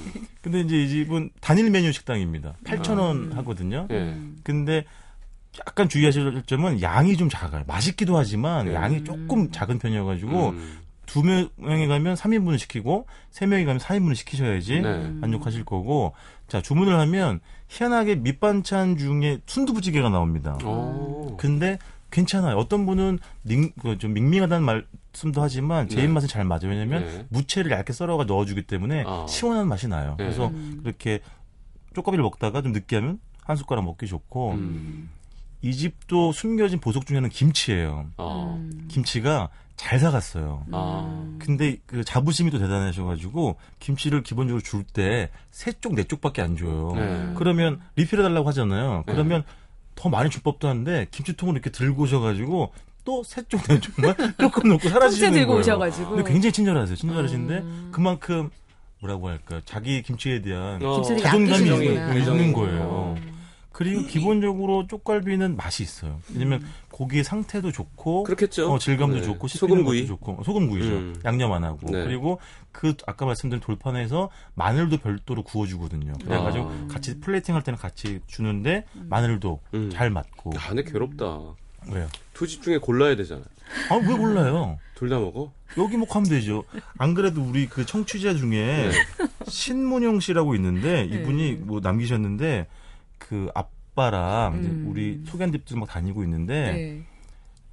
근데 0.42 0.60
이제 0.60 0.76
이 0.82 0.88
집은 0.88 1.30
단일 1.40 1.70
메뉴 1.70 1.92
식당입니다. 1.92 2.54
8,000원 2.64 3.34
하거든요. 3.34 3.86
예. 3.90 4.16
근데 4.42 4.84
약간 5.66 5.88
주의하실 5.88 6.42
점은 6.46 6.80
양이 6.80 7.16
좀 7.16 7.28
작아요. 7.28 7.64
맛있기도 7.66 8.16
하지만 8.16 8.66
네. 8.66 8.74
양이 8.74 9.04
조금 9.04 9.50
작은 9.50 9.78
편이어가지고 9.78 10.50
음. 10.50 10.78
두 11.06 11.22
명이 11.24 11.88
가면 11.88 12.14
3인분을 12.14 12.58
시키고 12.58 13.06
세 13.30 13.44
명이 13.46 13.64
가면 13.64 13.80
4인분을 13.80 14.14
시키셔야지 14.14 14.80
네. 14.80 15.08
만족하실 15.20 15.64
거고 15.64 16.14
자 16.46 16.62
주문을 16.62 16.96
하면 17.00 17.40
희한하게 17.70 18.16
밑반찬 18.16 18.98
중에 18.98 19.40
순두부찌개가 19.46 20.10
나옵니다. 20.10 20.58
오. 20.64 21.36
근데 21.38 21.78
괜찮아요. 22.10 22.56
어떤 22.56 22.84
분은 22.84 23.20
닝, 23.44 23.70
그좀 23.80 24.12
밍밍하다는 24.12 24.66
말씀도 24.66 25.40
하지만 25.40 25.88
제 25.88 25.96
네. 25.96 26.04
입맛에 26.04 26.26
잘 26.26 26.44
맞아요. 26.44 26.68
왜냐면 26.68 27.04
네. 27.04 27.26
무채를 27.28 27.70
얇게 27.70 27.92
썰어가 27.92 28.24
넣어주기 28.24 28.62
때문에 28.62 29.04
아. 29.06 29.24
시원한 29.28 29.68
맛이 29.68 29.86
나요. 29.86 30.16
네. 30.18 30.24
그래서 30.24 30.52
그렇게 30.82 31.20
쪼까비를 31.94 32.22
먹다가 32.24 32.60
좀 32.60 32.72
느끼하면 32.72 33.20
한 33.44 33.56
숟가락 33.56 33.84
먹기 33.84 34.08
좋고 34.08 34.52
음. 34.52 35.10
이 35.62 35.74
집도 35.74 36.32
숨겨진 36.32 36.78
보석 36.80 37.06
중에 37.06 37.16
하나는 37.16 37.30
김치예요. 37.30 38.06
아. 38.16 38.54
음. 38.58 38.86
김치가 38.88 39.48
잘 39.76 39.98
사갔어요. 39.98 40.64
아. 40.72 41.26
근데 41.38 41.76
그 41.86 42.04
자부심이 42.04 42.50
또 42.50 42.58
대단하셔가지고 42.58 43.56
김치를 43.78 44.22
기본적으로 44.22 44.62
줄 44.62 44.84
때 44.84 45.30
세 45.50 45.72
쪽 45.80 45.94
네 45.94 46.04
쪽밖에 46.04 46.42
안 46.42 46.56
줘요. 46.56 46.92
네. 46.94 47.32
그러면 47.36 47.80
리필해달라고 47.96 48.48
하잖아요. 48.48 49.04
네. 49.06 49.12
그러면 49.12 49.44
더 49.94 50.08
많이 50.08 50.30
줄 50.30 50.42
법도 50.42 50.68
한데 50.68 51.06
김치통을 51.10 51.54
이렇게 51.54 51.70
들고 51.70 52.02
오셔가지고 52.04 52.72
또 53.04 53.22
세 53.24 53.42
쪽 53.48 53.62
네 53.68 53.80
쪽만 53.80 54.14
조금 54.38 54.68
넣고 54.68 54.80
통째 54.82 54.88
사라지시는 54.90 55.32
들고 55.32 55.48
거예요. 55.52 55.60
오셔가지고. 55.60 56.10
근데 56.10 56.30
굉장히 56.30 56.52
친절하세요. 56.52 56.96
친절하신데 56.96 57.54
음. 57.58 57.88
그만큼 57.92 58.50
뭐라고 59.00 59.28
할까 59.28 59.62
자기 59.64 60.02
김치에 60.02 60.42
대한 60.42 60.82
어, 60.84 61.02
자존감이. 61.02 61.64
있는 61.64 62.52
어. 62.52 62.56
거예요. 62.56 63.16
그리고 63.72 64.04
기본적으로 64.04 64.86
쪽갈비는 64.88 65.56
맛이 65.56 65.82
있어요. 65.82 66.20
왜냐면 66.32 66.64
고기의 66.90 67.22
상태도 67.24 67.70
좋고 67.72 68.24
그렇겠죠. 68.24 68.72
어, 68.72 68.78
질감도 68.78 69.18
네. 69.18 69.22
좋고 69.22 69.48
소금구이. 69.48 70.06
좋고 70.06 70.32
어, 70.40 70.42
소금구이죠. 70.44 70.88
음. 70.88 71.20
양념 71.24 71.52
안 71.52 71.64
하고 71.64 71.78
네. 71.90 72.04
그리고 72.04 72.40
그 72.72 72.94
아까 73.06 73.24
말씀드린 73.26 73.60
돌판에서 73.60 74.28
마늘도 74.54 74.98
별도로 74.98 75.42
구워주거든요. 75.44 76.12
그래가지고 76.24 76.64
아. 76.66 76.86
같이 76.90 77.20
플레이팅 77.20 77.54
할 77.54 77.62
때는 77.62 77.78
같이 77.78 78.20
주는데 78.26 78.84
마늘도 78.94 79.60
음. 79.74 79.90
잘 79.92 80.10
맞고 80.10 80.52
야, 80.56 80.60
근데 80.68 80.82
괴롭다. 80.82 81.38
왜요? 81.88 82.08
두 82.34 82.46
집 82.46 82.62
중에 82.62 82.78
골라야 82.78 83.16
되잖아요. 83.16 83.44
아왜 83.90 84.16
몰라요? 84.16 84.78
둘 84.94 85.08
다 85.08 85.18
먹어? 85.18 85.52
여기 85.78 85.96
뭐 85.96 86.06
하면 86.10 86.28
되죠. 86.28 86.64
안 86.98 87.14
그래도 87.14 87.42
우리 87.42 87.66
그 87.68 87.86
청취자 87.86 88.34
중에 88.34 88.90
신문영 89.48 90.20
씨라고 90.20 90.54
있는데 90.56 91.04
이분이 91.04 91.52
뭐 91.62 91.80
남기셨는데 91.80 92.66
그 93.20 93.48
아빠랑 93.54 94.54
음. 94.54 94.86
우리 94.88 95.22
소개한 95.26 95.52
집들 95.52 95.76
막 95.78 95.88
다니고 95.88 96.24
있는데 96.24 96.72
네. 96.72 97.02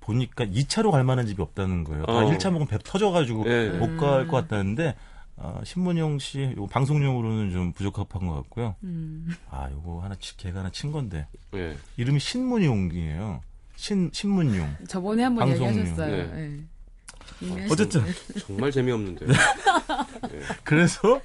보니까 0.01 0.45
2차로 0.45 0.91
갈 0.91 1.03
만한 1.03 1.25
집이 1.25 1.41
없다는 1.41 1.83
거예요. 1.83 2.05
다 2.05 2.13
어. 2.13 2.29
1차 2.29 2.45
먹으면 2.51 2.67
배 2.67 2.77
터져가지고 2.83 3.45
예. 3.47 3.69
못갈 3.71 4.27
것 4.27 4.37
같다는데 4.41 4.95
어, 5.37 5.61
신문영 5.63 6.19
씨 6.19 6.53
요거 6.55 6.67
방송용으로는 6.67 7.51
좀 7.51 7.71
부적합한 7.73 8.27
것 8.27 8.33
같고요. 8.35 8.75
음. 8.83 9.27
아 9.49 9.69
요거 9.71 10.01
하나 10.03 10.15
치- 10.19 10.35
걔가 10.37 10.59
하나 10.59 10.69
친 10.69 10.91
건데 10.91 11.27
예. 11.55 11.75
이름이 11.97 12.19
신문용이에요. 12.19 13.41
신 13.75 14.09
신문용. 14.13 14.75
저번에 14.87 15.23
한번 15.23 15.47
방송용. 15.49 15.77
얘기하셨어요. 15.77 16.33
네. 16.33 16.59
네. 17.39 17.67
어쨌든 17.69 18.01
정말 18.47 18.71
재미없는데. 18.71 19.25
그래서 20.63 21.21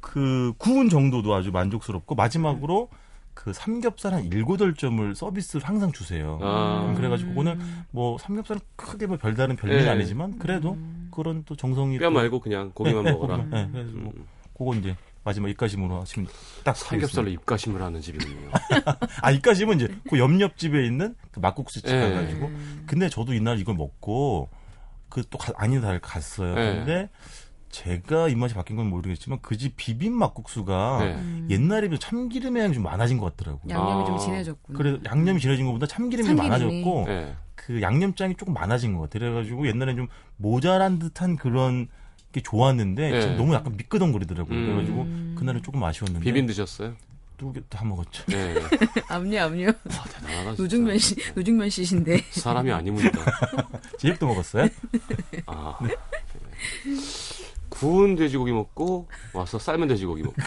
그 0.00 0.52
구운 0.58 0.88
정도도 0.88 1.34
아주 1.34 1.50
만족스럽고 1.50 2.14
마지막으로 2.14 2.88
그 3.42 3.54
삼겹살 3.54 4.12
한 4.12 4.24
일곱 4.26 4.58
점을 4.76 5.14
서비스로 5.14 5.62
항상 5.64 5.90
주세요. 5.92 6.38
아. 6.42 6.84
음, 6.90 6.94
그래가지고 6.94 7.30
그거는 7.30 7.58
뭐 7.90 8.18
삼겹살은 8.18 8.60
크게 8.76 9.06
뭐 9.06 9.16
별다른 9.16 9.56
별일은 9.56 9.84
예. 9.84 9.88
아니지만 9.88 10.38
그래도 10.38 10.76
그런 11.10 11.42
또 11.46 11.56
정성이 11.56 11.98
뼈 11.98 12.06
또- 12.06 12.10
말고 12.10 12.40
그냥 12.40 12.70
고기만 12.74 13.04
네, 13.04 13.10
네, 13.10 13.16
먹어라. 13.16 13.36
고기만. 13.38 13.50
네, 13.66 13.68
그래서 13.72 13.96
뭐 13.96 14.12
음. 14.14 14.26
그거 14.58 14.74
이제 14.74 14.94
마지막 15.24 15.48
입가심으로 15.48 16.00
하시면 16.02 16.28
딱 16.64 16.76
삼겹살로. 16.76 17.28
입가심을 17.30 17.80
하는 17.80 18.02
집이군요. 18.02 18.50
아 19.22 19.30
입가심은 19.30 19.76
이제 19.76 19.88
그 20.10 20.18
옆옆 20.18 20.58
집에 20.58 20.84
있는 20.84 21.14
그 21.30 21.40
막국수집 21.40 21.88
예. 21.88 21.98
가가지고 21.98 22.50
근데 22.86 23.08
저도 23.08 23.32
이날 23.32 23.58
이걸 23.58 23.74
먹고 23.74 24.50
그 25.08 25.22
또 25.30 25.38
아니다 25.56 25.88
달 25.88 25.98
갔어요. 25.98 26.50
예. 26.52 26.74
근데 26.76 27.08
제가 27.70 28.28
입맛이 28.28 28.54
바뀐 28.54 28.76
건 28.76 28.86
모르겠지만 28.90 29.40
그 29.42 29.56
집 29.56 29.74
비빔 29.76 30.12
막국수가 30.14 30.98
네. 31.04 31.44
옛날에 31.50 31.88
비해 31.88 31.98
참기름의 31.98 32.62
양이 32.64 32.74
좀 32.74 32.82
많아진 32.82 33.18
것 33.18 33.36
같더라고요. 33.36 33.70
양념이 33.72 34.02
아. 34.02 34.04
좀 34.06 34.18
진해졌구나. 34.18 34.76
그래 34.78 34.98
양념이 35.04 35.38
진해진 35.40 35.66
것보다 35.66 35.86
참기름이, 35.86 36.26
참기름이. 36.28 36.48
많아졌고 36.48 37.04
예. 37.08 37.36
그 37.54 37.80
양념장이 37.82 38.36
조금 38.36 38.54
많아진 38.54 38.94
것 38.96 39.02
같아요. 39.02 39.30
그래가지고 39.30 39.66
옛날에 39.68 39.94
좀 39.94 40.08
모자란 40.36 40.98
듯한 40.98 41.36
그런 41.36 41.88
게 42.32 42.40
좋았는데 42.40 43.10
네. 43.10 43.20
지금 43.20 43.36
너무 43.36 43.54
약간 43.54 43.76
미끄덩거리더라고요. 43.76 44.56
음. 44.58 44.66
그래가지고 44.66 45.38
그날은 45.38 45.62
조금 45.62 45.82
아쉬웠는데 45.84 46.24
비빔 46.24 46.46
드셨어요? 46.46 46.94
두개다 47.36 47.84
먹었죠. 47.84 48.24
예. 48.32 48.54
압류 49.08 49.40
압류. 49.40 49.66
와, 49.66 49.72
대단하다. 50.12 50.62
노중면 50.62 50.98
씨 50.98 51.16
노중면 51.34 51.70
씨신데. 51.70 52.18
사람이 52.30 52.70
아니문이다. 52.72 53.18
제육도 53.98 54.26
먹었어요? 54.28 54.68
아. 55.46 55.78
구운 57.80 58.14
돼지고기 58.14 58.52
먹고 58.52 59.08
와서 59.32 59.58
삶은 59.58 59.88
돼지고기 59.88 60.22
먹고 60.22 60.38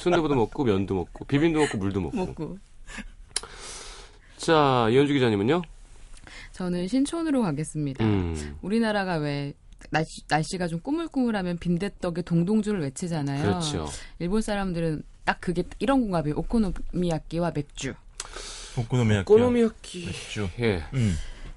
순두부도 0.00 0.34
먹고 0.34 0.64
면도 0.64 0.94
먹고 0.96 1.24
비빔도 1.26 1.60
먹고 1.60 1.78
물도 1.78 2.00
먹고. 2.00 2.16
먹고. 2.16 2.58
자 4.36 4.88
이현주 4.90 5.12
기자님은요? 5.12 5.62
저는 6.50 6.88
신촌으로 6.88 7.42
가겠습니다. 7.42 8.04
음, 8.04 8.56
우리나라가 8.62 9.16
왜 9.16 9.54
날씨, 9.90 10.22
날씨가 10.28 10.66
좀 10.66 10.80
꾸물꾸물하면 10.80 11.58
빈대떡에 11.58 12.22
동동주를 12.22 12.80
외치잖아요. 12.80 13.42
그렇죠. 13.42 13.86
일본 14.18 14.40
사람들은 14.40 15.04
딱 15.24 15.40
그게 15.40 15.62
이런 15.78 16.00
공감이에요. 16.00 16.36
오코노미야끼와 16.36 17.52
맥주. 17.54 17.94
오코노미야끼. 18.76 19.24
꼬노미야끼. 19.24 20.06
맥주. 20.06 20.48
예. 20.58 20.82
음. 20.94 21.14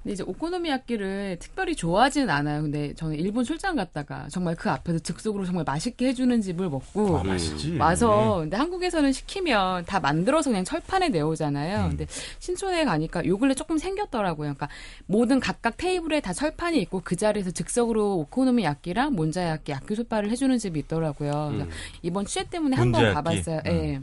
근데 0.08 0.14
이제 0.14 0.24
오코노미야끼를 0.26 1.36
특별히 1.38 1.76
좋아하지는 1.76 2.30
않아요. 2.30 2.62
근데 2.62 2.94
저는 2.94 3.16
일본 3.16 3.44
출장 3.44 3.76
갔다가 3.76 4.26
정말 4.30 4.54
그 4.54 4.70
앞에서 4.70 5.00
즉석으로 5.00 5.44
정말 5.44 5.64
맛있게 5.64 6.08
해주는 6.08 6.40
집을 6.40 6.70
먹고 6.70 7.18
아, 7.18 7.24
맛있지. 7.24 7.76
와서 7.76 8.38
근데 8.40 8.56
한국에서는 8.56 9.12
시키면 9.12 9.84
다 9.84 10.00
만들어서 10.00 10.48
그냥 10.48 10.64
철판에 10.64 11.10
내오잖아요. 11.10 11.84
음. 11.84 11.88
근데 11.90 12.06
신촌에 12.38 12.86
가니까 12.86 13.26
요 13.26 13.36
근래 13.36 13.52
조금 13.52 13.76
생겼더라고요. 13.76 14.54
그러니까 14.54 14.70
모든 15.04 15.40
각각 15.40 15.76
테이블에 15.76 16.20
다 16.20 16.32
철판이 16.32 16.80
있고 16.80 17.02
그 17.04 17.14
자리에서 17.14 17.50
즉석으로 17.50 18.16
오코노미야끼랑 18.20 19.12
몬자야끼, 19.12 19.72
야끼소바를 19.72 20.30
해주는 20.30 20.56
집이 20.56 20.78
있더라고요. 20.80 21.48
음. 21.52 21.68
이번 22.00 22.24
취재 22.24 22.48
때문에 22.48 22.76
한번 22.76 23.02
몬자야끼. 23.02 23.14
가봤어요. 23.14 23.60
음. 23.66 23.70
예. 23.70 24.00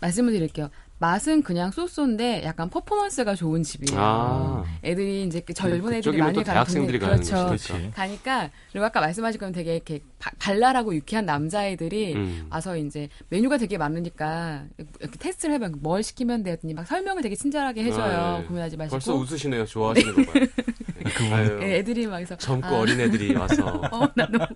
말씀을 0.00 0.34
드릴게요. 0.34 0.68
맛은 1.00 1.42
그냥 1.42 1.70
쏘쏘인데 1.70 2.42
약간 2.44 2.68
퍼포먼스가 2.70 3.34
좋은 3.36 3.62
집이에요. 3.62 3.98
아. 4.00 4.64
애들이 4.82 5.22
이제 5.24 5.40
그 5.40 5.54
젊은 5.54 5.78
애들이 5.92 5.98
그쪽이면 6.00 6.26
많이 6.26 6.34
또 6.34 6.42
가는 6.42 6.54
대학생들이 6.54 6.98
가는 6.98 7.14
그렇죠. 7.16 7.46
그렇지. 7.46 7.90
가니까 7.94 8.50
그리고 8.72 8.84
아까 8.86 9.00
말씀하신 9.00 9.38
건 9.40 9.52
되게 9.52 9.76
이렇게 9.76 10.00
바- 10.18 10.32
발랄하고 10.40 10.94
유쾌한 10.94 11.24
남자애들이 11.24 12.14
음. 12.14 12.46
와서 12.50 12.76
이제 12.76 13.08
메뉴가 13.28 13.58
되게 13.58 13.78
많으니까 13.78 14.64
이렇게 15.00 15.18
테스트를 15.18 15.54
해보면 15.54 15.78
뭘 15.82 16.02
시키면 16.02 16.42
돼 16.42 16.52
했더니 16.52 16.74
막 16.74 16.84
설명을 16.86 17.22
되게 17.22 17.36
친절하게 17.36 17.84
해줘요. 17.84 18.04
아, 18.04 18.40
예. 18.42 18.46
고민하지 18.46 18.76
마시고. 18.76 18.90
벌써 18.94 19.14
웃으시네요. 19.14 19.66
좋아하시는 19.66 20.14
거 20.26 20.32
봐요. 20.32 20.44
아유, 21.32 21.58
예, 21.62 21.78
애들이 21.78 22.06
막 22.06 22.18
해서 22.18 22.36
젊고 22.36 22.66
아, 22.66 22.78
어린 22.80 23.00
애들이 23.00 23.34
와서. 23.34 23.66
어, 23.92 24.06
나 24.14 24.26
너무 24.26 24.46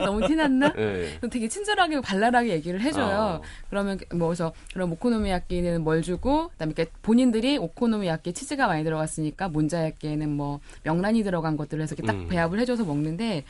너무 0.00 0.26
티났나? 0.26 0.72
예. 0.78 1.18
되게 1.30 1.48
친절하게 1.48 2.00
발랄하게 2.00 2.48
얘기를 2.48 2.80
해줘요. 2.80 3.06
아. 3.06 3.40
그러면 3.70 3.98
뭐 4.14 4.28
그래서 4.28 4.52
그럼 4.72 4.92
오코노미야끼는 4.92 5.65
뭘 5.78 6.02
주고 6.02 6.48
그다음에 6.48 6.74
이렇게 6.76 6.90
본인들이 7.02 7.58
오코노미야끼 7.58 8.32
치즈가 8.32 8.66
많이 8.66 8.84
들어갔으니까 8.84 9.48
몬자야끼에는 9.48 10.30
뭐 10.30 10.60
명란이 10.82 11.22
들어간 11.22 11.56
것들을 11.56 11.82
해서 11.82 11.94
이렇게 11.94 12.06
딱 12.06 12.16
음. 12.16 12.28
배합을 12.28 12.58
해줘서 12.60 12.84
먹는데 12.84 13.44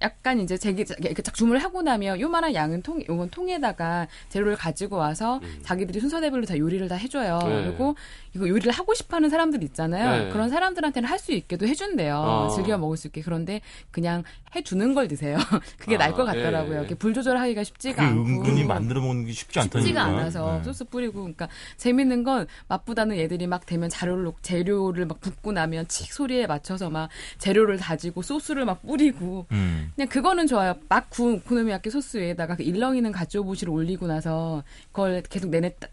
약간 0.00 0.40
이제 0.40 0.56
제기 0.56 0.84
이렇게 1.00 1.22
딱 1.22 1.34
주문을 1.34 1.62
하고 1.62 1.82
나면 1.82 2.20
요만한 2.20 2.54
양은 2.54 2.82
통 2.82 3.02
요건 3.08 3.30
통에다가 3.30 4.06
재료를 4.28 4.56
가지고 4.56 4.96
와서 4.96 5.40
자기들이 5.62 6.00
순서대별로 6.00 6.46
다 6.46 6.56
요리를 6.56 6.86
다 6.88 6.94
해줘요. 6.94 7.40
음. 7.42 7.48
네. 7.48 7.64
그리고 7.64 7.96
이거 8.38 8.48
요리를 8.48 8.70
하고 8.72 8.94
싶어하는 8.94 9.28
사람들 9.30 9.62
있잖아요. 9.64 10.24
네. 10.26 10.30
그런 10.30 10.48
사람들한테는 10.48 11.08
할 11.08 11.18
수 11.18 11.32
있게도 11.32 11.66
해준대요. 11.66 12.14
아. 12.16 12.48
즐겨 12.54 12.78
먹을 12.78 12.96
수 12.96 13.08
있게 13.08 13.22
그런데 13.22 13.60
그냥 13.90 14.22
해주는 14.54 14.94
걸 14.94 15.08
드세요. 15.08 15.36
그게 15.78 15.96
아, 15.96 15.98
나을 15.98 16.12
것 16.12 16.24
같더라고요. 16.24 16.74
예. 16.74 16.78
이렇게 16.78 16.94
불 16.94 17.12
조절하기가 17.12 17.64
쉽지가 17.64 18.02
않고. 18.06 18.22
은근히 18.22 18.62
만들어 18.64 19.00
먹는 19.00 19.24
게 19.26 19.32
쉽지 19.32 19.58
않다니까. 19.58 19.80
쉽지가 19.80 20.02
않아서 20.04 20.58
네. 20.58 20.62
소스 20.64 20.84
뿌리고 20.84 21.22
그러니까 21.22 21.48
재밌는 21.76 22.22
건 22.22 22.46
맛보다는 22.68 23.16
얘들이 23.18 23.48
막 23.48 23.66
되면 23.66 23.88
재료를 23.90 24.30
재료를 24.42 25.06
막 25.06 25.20
붓고 25.20 25.50
나면 25.50 25.88
칙 25.88 26.12
소리에 26.12 26.46
맞춰서 26.46 26.88
막 26.88 27.08
재료를 27.38 27.78
다지고 27.78 28.22
소스를 28.22 28.64
막 28.64 28.80
뿌리고 28.86 29.46
음. 29.50 29.90
그냥 29.96 30.08
그거는 30.08 30.46
좋아요. 30.46 30.74
막 30.88 31.10
구운 31.10 31.34
오코노미야끼 31.34 31.90
소스 31.90 32.16
위에다가 32.18 32.54
그 32.54 32.62
일렁이는 32.62 33.10
가츠오부시를 33.10 33.72
올리고 33.72 34.06
나서 34.06 34.62
그걸 34.92 35.22
계속 35.28 35.50
내내 35.50 35.74
따- 35.74 35.88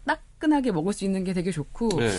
따끈하게 0.46 0.72
먹을 0.72 0.92
수 0.92 1.04
있는 1.04 1.24
게 1.24 1.32
되게 1.32 1.50
좋고 1.50 1.90
예. 2.00 2.10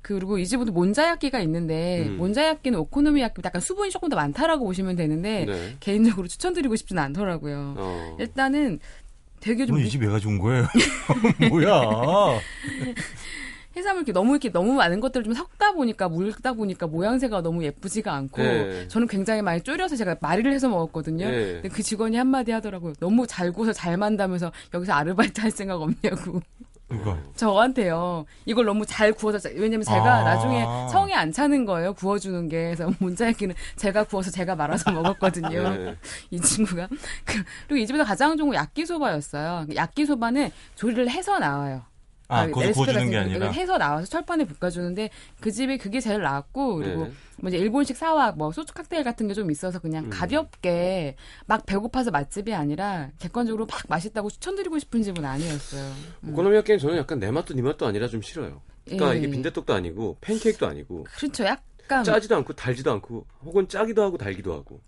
그리고 0.00 0.38
이 0.38 0.46
집은 0.46 0.66
또 0.66 0.72
몬자야끼가 0.72 1.40
있는데 1.40 2.06
음. 2.06 2.16
몬자야끼는 2.16 2.78
오코노미야끼보다 2.78 3.48
약간 3.48 3.60
수분이 3.60 3.90
조금 3.90 4.08
더 4.08 4.16
많다라고 4.16 4.64
보시면 4.64 4.96
되는데 4.96 5.44
네. 5.44 5.76
개인적으로 5.80 6.26
추천드리고 6.28 6.76
싶지는 6.76 7.02
않더라고요. 7.02 7.74
어. 7.76 8.16
일단은 8.18 8.80
되게 9.40 9.66
좀 9.66 9.76
오늘 9.76 9.86
이집왜 9.86 10.08
가져온 10.08 10.38
거예요? 10.38 10.66
뭐야? 11.50 12.40
해산물 13.74 14.02
이렇게 14.02 14.12
너무 14.12 14.32
이렇게 14.32 14.50
너무 14.50 14.74
많은 14.74 15.00
것들을 15.00 15.24
좀 15.24 15.34
섞다 15.34 15.72
보니까 15.72 16.08
물다 16.08 16.52
보니까 16.52 16.86
모양새가 16.86 17.40
너무 17.42 17.64
예쁘지가 17.64 18.12
않고 18.12 18.42
네. 18.42 18.88
저는 18.88 19.08
굉장히 19.08 19.40
많이 19.42 19.62
졸여서 19.62 19.96
제가 19.96 20.16
마리를 20.20 20.52
해서 20.52 20.68
먹었거든요. 20.68 21.28
네. 21.28 21.52
근데 21.54 21.68
그 21.68 21.82
직원이 21.82 22.16
한마디 22.16 22.52
하더라고요. 22.52 22.92
너무 23.00 23.26
잘 23.26 23.50
구워서 23.50 23.72
잘 23.72 23.96
만다면서 23.96 24.52
여기서 24.74 24.92
아르바이트 24.92 25.40
할 25.40 25.50
생각 25.50 25.80
없냐고 25.80 26.42
이거. 26.94 27.16
저한테요. 27.36 28.24
이걸 28.44 28.64
너무 28.66 28.84
잘 28.86 29.12
구워서 29.12 29.38
자- 29.38 29.50
왜냐면 29.54 29.82
제가 29.84 30.14
아. 30.16 30.22
나중에 30.24 30.64
성에 30.90 31.12
안 31.14 31.32
차는 31.32 31.64
거예요. 31.64 31.94
구워주는 31.94 32.48
게 32.48 32.74
그래서 32.74 32.90
문자焼기는 33.00 33.54
제가 33.76 34.04
구워서 34.04 34.30
제가 34.30 34.54
말아서 34.56 34.90
먹었거든요. 34.92 35.48
네. 35.76 35.96
이 36.30 36.40
친구가 36.40 36.88
그- 37.24 37.42
그리고 37.68 37.76
이 37.82 37.86
집에서 37.86 38.04
가장 38.04 38.36
좋은 38.36 38.50
건 38.50 38.56
야끼소바였어요. 38.56 39.66
야끼소바는 39.74 40.50
조리를 40.76 41.08
해서 41.10 41.38
나와요. 41.38 41.82
아, 42.32 42.46
거기서 42.46 42.60
레시피가 42.60 42.72
구워주는 42.92 43.10
게 43.10 43.16
아니라. 43.18 43.50
해서 43.50 43.78
나와서 43.78 44.06
철판에 44.06 44.44
볶아주는데 44.46 45.10
그 45.40 45.50
집에 45.50 45.76
그게 45.76 46.00
제일 46.00 46.22
나았고 46.22 46.76
그리고 46.76 47.04
네. 47.06 47.12
뭐 47.38 47.48
이제 47.48 47.58
일본식 47.58 47.96
사와 47.96 48.32
뭐 48.32 48.52
소주 48.52 48.72
칵테일 48.74 49.04
같은 49.04 49.28
게 49.28 49.34
좀 49.34 49.50
있어서 49.50 49.78
그냥 49.78 50.04
음. 50.04 50.10
가볍게 50.10 51.16
막 51.46 51.64
배고파서 51.66 52.10
맛집이 52.10 52.52
아니라 52.54 53.10
객관적으로 53.18 53.66
막 53.66 53.80
맛있다고 53.88 54.30
추천드리고 54.30 54.78
싶은 54.78 55.02
집은 55.02 55.24
아니었어요. 55.24 55.92
음. 56.24 56.30
오코노미야끼는 56.32 56.78
저는 56.78 56.96
약간 56.98 57.18
내 57.18 57.30
맛도 57.30 57.54
네 57.54 57.62
맛도 57.62 57.86
아니라 57.86 58.08
좀 58.08 58.22
싫어요. 58.22 58.60
그러니까 58.84 59.14
예. 59.14 59.18
이게 59.18 59.30
빈대떡도 59.30 59.72
아니고 59.72 60.18
팬케이크도 60.20 60.66
아니고 60.66 61.04
그렇죠. 61.16 61.44
약간 61.44 62.04
짜지도 62.04 62.36
않고 62.36 62.52
달지도 62.54 62.90
않고 62.92 63.26
혹은 63.44 63.68
짜기도 63.68 64.02
하고 64.02 64.18
달기도 64.18 64.52
하고. 64.52 64.80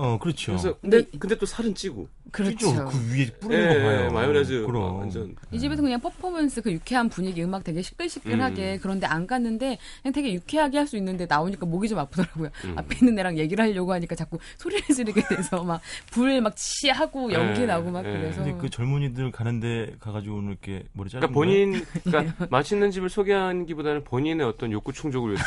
어, 0.00 0.18
그렇죠. 0.18 0.52
그래서 0.52 0.78
근데 0.80 1.02
근데 1.02 1.18
근데 1.18 1.38
또 1.38 1.44
살은 1.46 1.74
찌고. 1.74 2.08
그렇죠. 2.32 2.56
찌죠. 2.58 2.84
그 2.86 3.12
위에 3.12 3.26
뿌리는 3.40 3.68
거 3.68 3.74
예, 3.74 3.82
봐요. 3.82 4.10
마요네즈 4.12 4.64
그럼. 4.66 5.00
완전 5.00 5.34
이 5.50 5.58
집에서 5.58 5.82
그냥 5.82 5.98
퍼포먼스 6.00 6.62
그 6.62 6.70
유쾌한 6.72 7.08
분위기 7.08 7.42
음악 7.42 7.64
되게 7.64 7.82
시끌시끌하게 7.82 8.74
음. 8.74 8.78
그런데 8.80 9.06
안 9.06 9.26
갔는데 9.26 9.78
그냥 10.02 10.12
되게 10.12 10.32
유쾌하게 10.34 10.78
할 10.78 10.86
수 10.90 10.96
있는데 10.96 11.26
나오니까 11.28 11.66
목이 11.66 11.88
좀 11.88 11.98
아프더라고요. 12.00 12.50
음. 12.64 12.74
앞에 12.78 12.96
있는 13.00 13.16
애랑 13.18 13.38
얘기를 13.38 13.64
하려고 13.64 13.92
하니까 13.92 14.14
자꾸 14.16 14.38
소리를 14.58 14.92
지르게 14.94 15.22
돼서 15.28 15.62
막 15.64 15.80
불막 16.10 16.54
치하고 16.56 17.32
연기 17.32 17.62
예, 17.62 17.66
나고 17.66 17.90
막 17.92 18.04
예. 18.04 18.10
그래서 18.10 18.42
근데 18.42 18.58
그 18.58 18.68
젊은이들 18.70 19.30
가는데 19.30 19.94
가가지고 20.00 20.36
오늘 20.36 20.50
이렇게 20.52 20.82
머리 20.92 21.08
자른 21.10 21.28
그러니까 21.28 21.34
본인 21.34 21.84
그러니까 22.04 22.46
맛있는 22.50 22.90
집을 22.90 23.08
소개하기보다는 23.08 24.04
본인의 24.04 24.46
어떤 24.46 24.72
욕구 24.72 24.92
충족을 24.92 25.32
위해서 25.32 25.44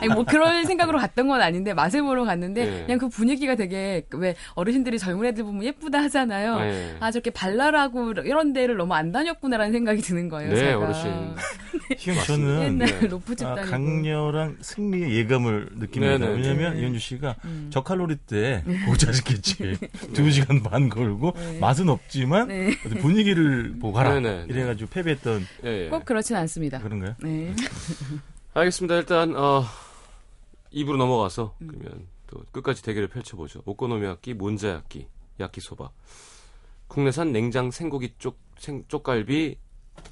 아니 0.00 0.08
뭐 0.14 0.24
그럴 0.24 0.64
생각으로 0.64 0.98
갔던 0.98 1.26
건 1.28 1.40
아닌데 1.40 1.74
맛을 1.74 2.02
보러 2.02 2.24
갔는데 2.24 2.80
예. 2.80 2.84
그냥 2.84 2.98
그 2.98 3.08
분위기가 3.08 3.54
되게 3.56 3.93
왜 4.14 4.34
어르신들이 4.54 4.98
젊은 4.98 5.26
애들 5.26 5.44
보면 5.44 5.64
예쁘다 5.64 6.02
하잖아요. 6.04 6.58
예. 6.60 6.96
아 7.00 7.10
저렇게 7.10 7.30
발랄하고 7.30 8.12
이런 8.24 8.52
데를 8.52 8.76
너무 8.76 8.94
안 8.94 9.12
다녔구나라는 9.12 9.72
생각이 9.72 10.02
드는 10.02 10.28
거예요. 10.28 10.50
네, 10.50 10.56
제가. 10.56 10.78
어르신. 10.84 11.34
희영 11.98 12.16
저는 12.24 12.62
옛날 12.62 13.00
네. 13.00 13.06
로프집 13.08 13.46
아. 13.46 13.54
강렬한 13.56 14.56
승리의 14.60 15.12
예감을 15.16 15.68
느낍니다. 15.76 16.18
네네. 16.18 16.32
왜냐면 16.34 16.74
네. 16.74 16.80
이현주 16.80 16.98
씨가 16.98 17.36
음. 17.44 17.68
저칼로리 17.70 18.16
때 18.16 18.64
고자시겠지. 18.86 19.76
두 20.14 20.30
시간 20.30 20.62
반 20.62 20.88
걸고 20.88 21.32
네. 21.36 21.58
맛은 21.58 21.88
없지만 21.88 22.48
네. 22.48 22.70
분위기를 23.00 23.74
보고 23.78 23.92
가라. 23.92 24.14
네네. 24.20 24.46
이래가지고 24.48 24.90
패배했던 24.90 25.46
예, 25.64 25.84
예. 25.84 25.88
꼭 25.88 26.04
그렇진 26.04 26.36
않습니다. 26.36 26.78
그런가요? 26.78 27.14
네. 27.22 27.54
알겠습니다. 28.54 28.96
일단 28.96 29.34
어 29.36 29.64
2부로 30.72 30.96
넘어가서 30.96 31.54
음. 31.60 31.68
그러면 31.68 32.06
또 32.26 32.44
끝까지 32.52 32.82
대결을 32.82 33.08
펼쳐보죠. 33.08 33.62
오코노미야끼, 33.64 34.34
몬자야끼, 34.34 35.08
야끼소바, 35.40 35.90
국내산 36.88 37.32
냉장 37.32 37.70
생고기 37.70 38.14
쪽 38.18 38.38
생, 38.58 38.84
쪽갈비, 38.88 39.58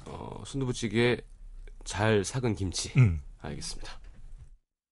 어, 0.05 0.43
순두부찌개, 0.45 1.17
잘 1.83 2.23
삭은 2.23 2.55
김치. 2.55 2.91
음. 2.97 3.21
알겠습니다. 3.41 3.99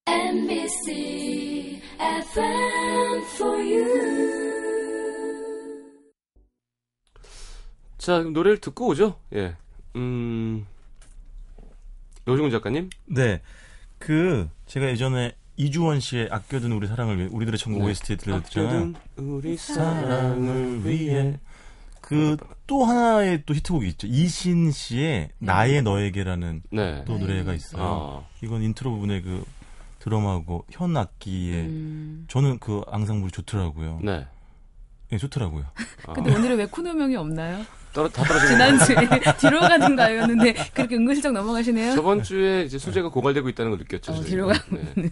NBC 0.08 1.82
FM 2.00 3.24
for 3.36 3.58
you. 3.60 4.42
자, 7.98 8.18
그럼 8.18 8.34
노래를 8.34 8.60
듣고 8.60 8.88
오죠. 8.88 9.20
예. 9.34 9.56
음. 9.96 10.66
노중훈 12.26 12.52
작가님? 12.52 12.90
네. 13.06 13.42
그 14.00 14.50
제가 14.66 14.88
예전에 14.88 15.36
이주원 15.65 16.00
씨의 16.00 16.30
아껴둔 16.32 16.71
우리 16.71 16.88
사랑을 16.88 17.17
위해 17.17 17.30
우리들의 17.32 17.58
천국 17.58 17.80
네. 17.80 17.86
OST 17.88 18.17
들려드렸잖아요. 18.17 18.93
우리 19.17 19.58
사랑을 19.58 20.86
위해. 20.86 21.39
그 22.02 22.38
또 22.71 22.86
하나의 22.86 23.43
또 23.45 23.54
히트곡이 23.54 23.86
있죠. 23.89 24.08
이신 24.08 24.71
씨의 24.71 25.32
나의 25.39 25.82
너에게라는 25.82 26.62
네. 26.71 27.04
또 27.06 27.17
노래가 27.17 27.54
있어요. 27.54 27.84
아, 27.84 28.28
이건 28.41 28.63
인트로 28.63 28.91
부분에 28.91 29.21
그 29.21 29.43
드럼하고 30.00 30.63
현 30.71 30.95
악기에 30.95 31.63
음. 31.63 32.26
저는 32.30 32.60
그 32.60 32.82
앙상블이 32.88 33.32
좋더라고요. 33.32 34.00
네. 34.04 34.26
예, 35.12 35.17
좋더라고요. 35.17 35.65
아, 36.08 36.13
근데 36.13 36.34
오늘은 36.34 36.58
왜 36.58 36.65
코너명이 36.65 37.15
없나요? 37.15 37.65
떨어, 37.93 38.08
다 38.08 38.24
떨어지는 38.24 38.58
거 38.58 38.86
지난주에 38.86 38.95
뒤로 39.39 39.60
가는 39.60 39.95
가였는데 39.95 40.54
그렇게 40.74 40.95
은근슬쩍 40.95 41.34
넘어가시네요. 41.34 41.95
저번 41.95 42.24
주에 42.24 42.63
이제 42.63 42.78
수제가 42.78 43.10
고갈되고 43.10 43.50
있다는 43.50 43.71
걸 43.71 43.80
느꼈죠. 43.80 44.13
어. 44.13 44.21
뒤로 44.21 44.47
가- 44.47 44.54
네. 44.69 45.10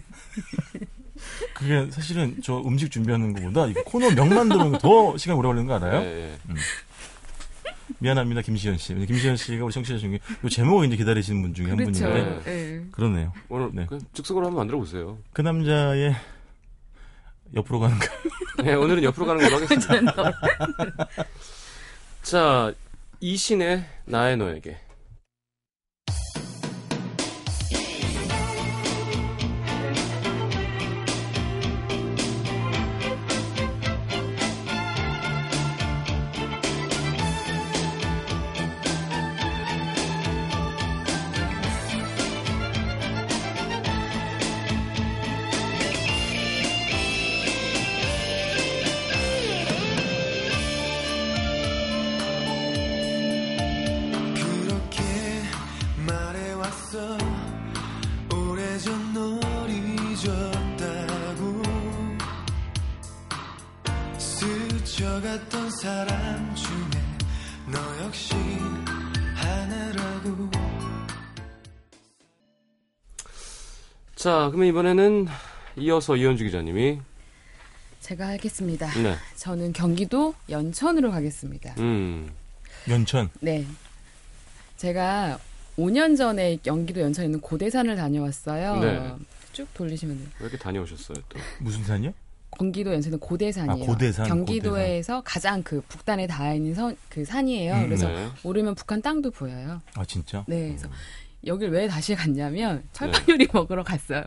그게 1.54 1.90
사실은 1.90 2.36
저 2.42 2.58
음식 2.62 2.90
준비하는 2.90 3.34
것보다 3.34 3.66
이 3.66 3.74
코너 3.84 4.10
명만 4.12 4.48
거더 4.48 5.18
시간 5.18 5.36
오래 5.36 5.48
걸리는 5.48 5.66
거 5.66 5.74
알아요? 5.74 6.00
네, 6.00 6.38
네. 6.48 6.54
미안합니다, 7.98 8.40
김시현 8.40 8.78
씨. 8.78 8.94
김시현 8.94 9.36
씨가 9.36 9.62
우리 9.66 9.72
청취자 9.74 9.98
중에 9.98 10.18
이 10.42 10.48
제목을 10.48 10.86
이제 10.86 10.96
기다리시는 10.96 11.42
분 11.42 11.52
중에 11.52 11.66
한 11.68 11.76
그렇죠. 11.76 12.08
분인데 12.08 12.40
예. 12.46 12.82
그러네요. 12.92 13.32
오늘 13.50 13.68
네. 13.74 13.86
즉석으로 14.14 14.46
한번 14.46 14.60
만들어 14.62 14.78
보세요. 14.78 15.18
그 15.34 15.42
남자의 15.42 16.16
옆으로 17.54 17.80
가는 17.80 17.98
거. 17.98 18.06
네, 18.62 18.74
오늘은 18.74 19.02
옆으로 19.02 19.26
가는 19.26 19.42
걸로 19.42 19.56
하겠습니다. 19.64 20.14
자, 22.22 22.72
이신의 23.20 23.84
나의 24.04 24.36
너에게. 24.36 24.78
자, 74.20 74.48
그러면 74.48 74.68
이번에는 74.68 75.28
이어서 75.78 76.14
이현주 76.14 76.44
기자님이 76.44 77.00
제가 78.00 78.28
하겠습니다. 78.28 78.86
네. 79.02 79.14
저는 79.36 79.72
경기도 79.72 80.34
연천으로 80.50 81.10
가겠습니다. 81.10 81.74
음. 81.78 82.30
연천. 82.90 83.30
네. 83.40 83.64
제가 84.76 85.38
5년 85.78 86.18
전에 86.18 86.58
경기도 86.62 87.00
연천에 87.00 87.28
있는 87.28 87.40
고대산을 87.40 87.96
다녀왔어요. 87.96 88.80
네. 88.80 89.14
쭉 89.54 89.66
돌리시면 89.72 90.18
돼요. 90.18 90.28
왜 90.40 90.48
이렇게 90.48 90.58
다녀오셨어요, 90.58 91.16
또? 91.26 91.38
무슨 91.60 91.82
산이요? 91.84 92.12
경기도 92.58 92.92
연천은 92.92 93.20
고대산이에요. 93.20 93.84
아, 93.84 93.86
고대산, 93.86 94.28
경기도에서 94.28 95.22
가장 95.24 95.62
그 95.62 95.80
북단에 95.88 96.26
닿아 96.26 96.52
있는 96.52 96.74
선, 96.74 96.94
그 97.08 97.24
산이에요. 97.24 97.72
음, 97.74 97.84
그래서 97.86 98.06
네. 98.08 98.28
오르면 98.42 98.74
북한 98.74 99.00
땅도 99.00 99.30
보여요. 99.30 99.80
아 99.94 100.04
진짜? 100.04 100.44
네, 100.46 100.68
그래서 100.68 100.88
여길 101.46 101.70
왜 101.70 101.88
다시 101.88 102.14
갔냐면 102.14 102.82
철판 102.92 103.28
요리 103.28 103.48
먹으러 103.52 103.82
갔어요. 103.82 104.24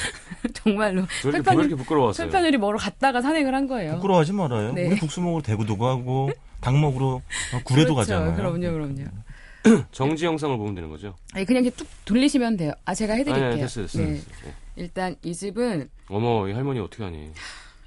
정말로 0.54 1.02
왜 1.02 1.06
이렇게, 1.24 1.32
철판 1.32 1.56
왜 1.56 1.64
이렇게 1.64 1.76
부끄러웠어요? 1.76 2.14
철판 2.24 2.46
요리 2.46 2.56
먹으러 2.56 2.78
갔다가 2.78 3.20
산행을 3.20 3.54
한 3.54 3.66
거예요. 3.66 3.94
부끄러워하지 3.96 4.32
말아요. 4.32 4.72
네. 4.72 4.86
우리 4.88 4.98
국수 4.98 5.20
먹으러 5.20 5.42
대구도 5.42 5.76
가고 5.76 6.30
닭 6.60 6.78
먹으러 6.78 7.06
어, 7.06 7.60
구례도 7.64 7.94
그렇죠. 7.94 8.14
가잖아요. 8.14 8.34
그럼요, 8.36 8.72
그럼요. 8.72 9.04
정지 9.92 10.24
영상을 10.24 10.56
보면 10.56 10.74
되는 10.74 10.88
거죠? 10.90 11.14
아니, 11.32 11.44
그냥 11.44 11.64
이렇게 11.64 11.76
쭉 11.76 11.86
돌리시면 12.04 12.56
돼요. 12.56 12.72
아, 12.84 12.94
제가 12.94 13.14
해드릴게요. 13.14 13.46
아니, 13.46 13.60
됐어요, 13.60 13.86
됐어요. 13.86 14.06
네. 14.06 14.12
됐어요. 14.14 14.44
네. 14.44 14.54
일단 14.76 15.16
이 15.22 15.34
집은 15.34 15.88
어머, 16.08 16.48
이 16.48 16.52
할머니 16.52 16.80
어떻게 16.80 17.04
하니? 17.04 17.30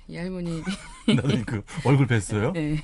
이 0.07 0.17
할머니 0.17 0.63
나는 1.07 1.43
그 1.45 1.61
얼굴 1.83 2.07
뵀어요. 2.07 2.53
네. 2.53 2.77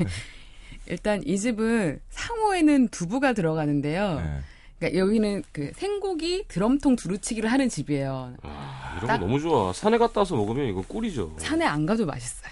일단 0.88 1.22
이 1.26 1.38
집은 1.40 2.00
상호에는 2.10 2.90
두부가 2.90 3.34
들어가는데요. 3.34 4.20
네. 4.20 4.40
그러니까 4.84 5.00
여기는 5.00 5.44
그 5.54 5.72
생고기 5.76 6.44
드럼통 6.50 6.98
두루치기를 6.98 7.50
하는 7.50 7.70
집이에요. 7.70 8.34
아, 8.44 8.94
이런 8.98 9.08
딱- 9.08 9.20
거 9.20 9.26
너무 9.26 9.40
좋아. 9.40 9.72
산에 9.72 9.98
갔다 9.98 10.22
와서 10.22 10.36
먹으면 10.36 10.68
이거 10.68 10.82
꿀이죠. 10.82 11.36
산에 11.38 11.64
안 11.66 11.86
가도 11.86 12.06
맛있어요. 12.06 12.52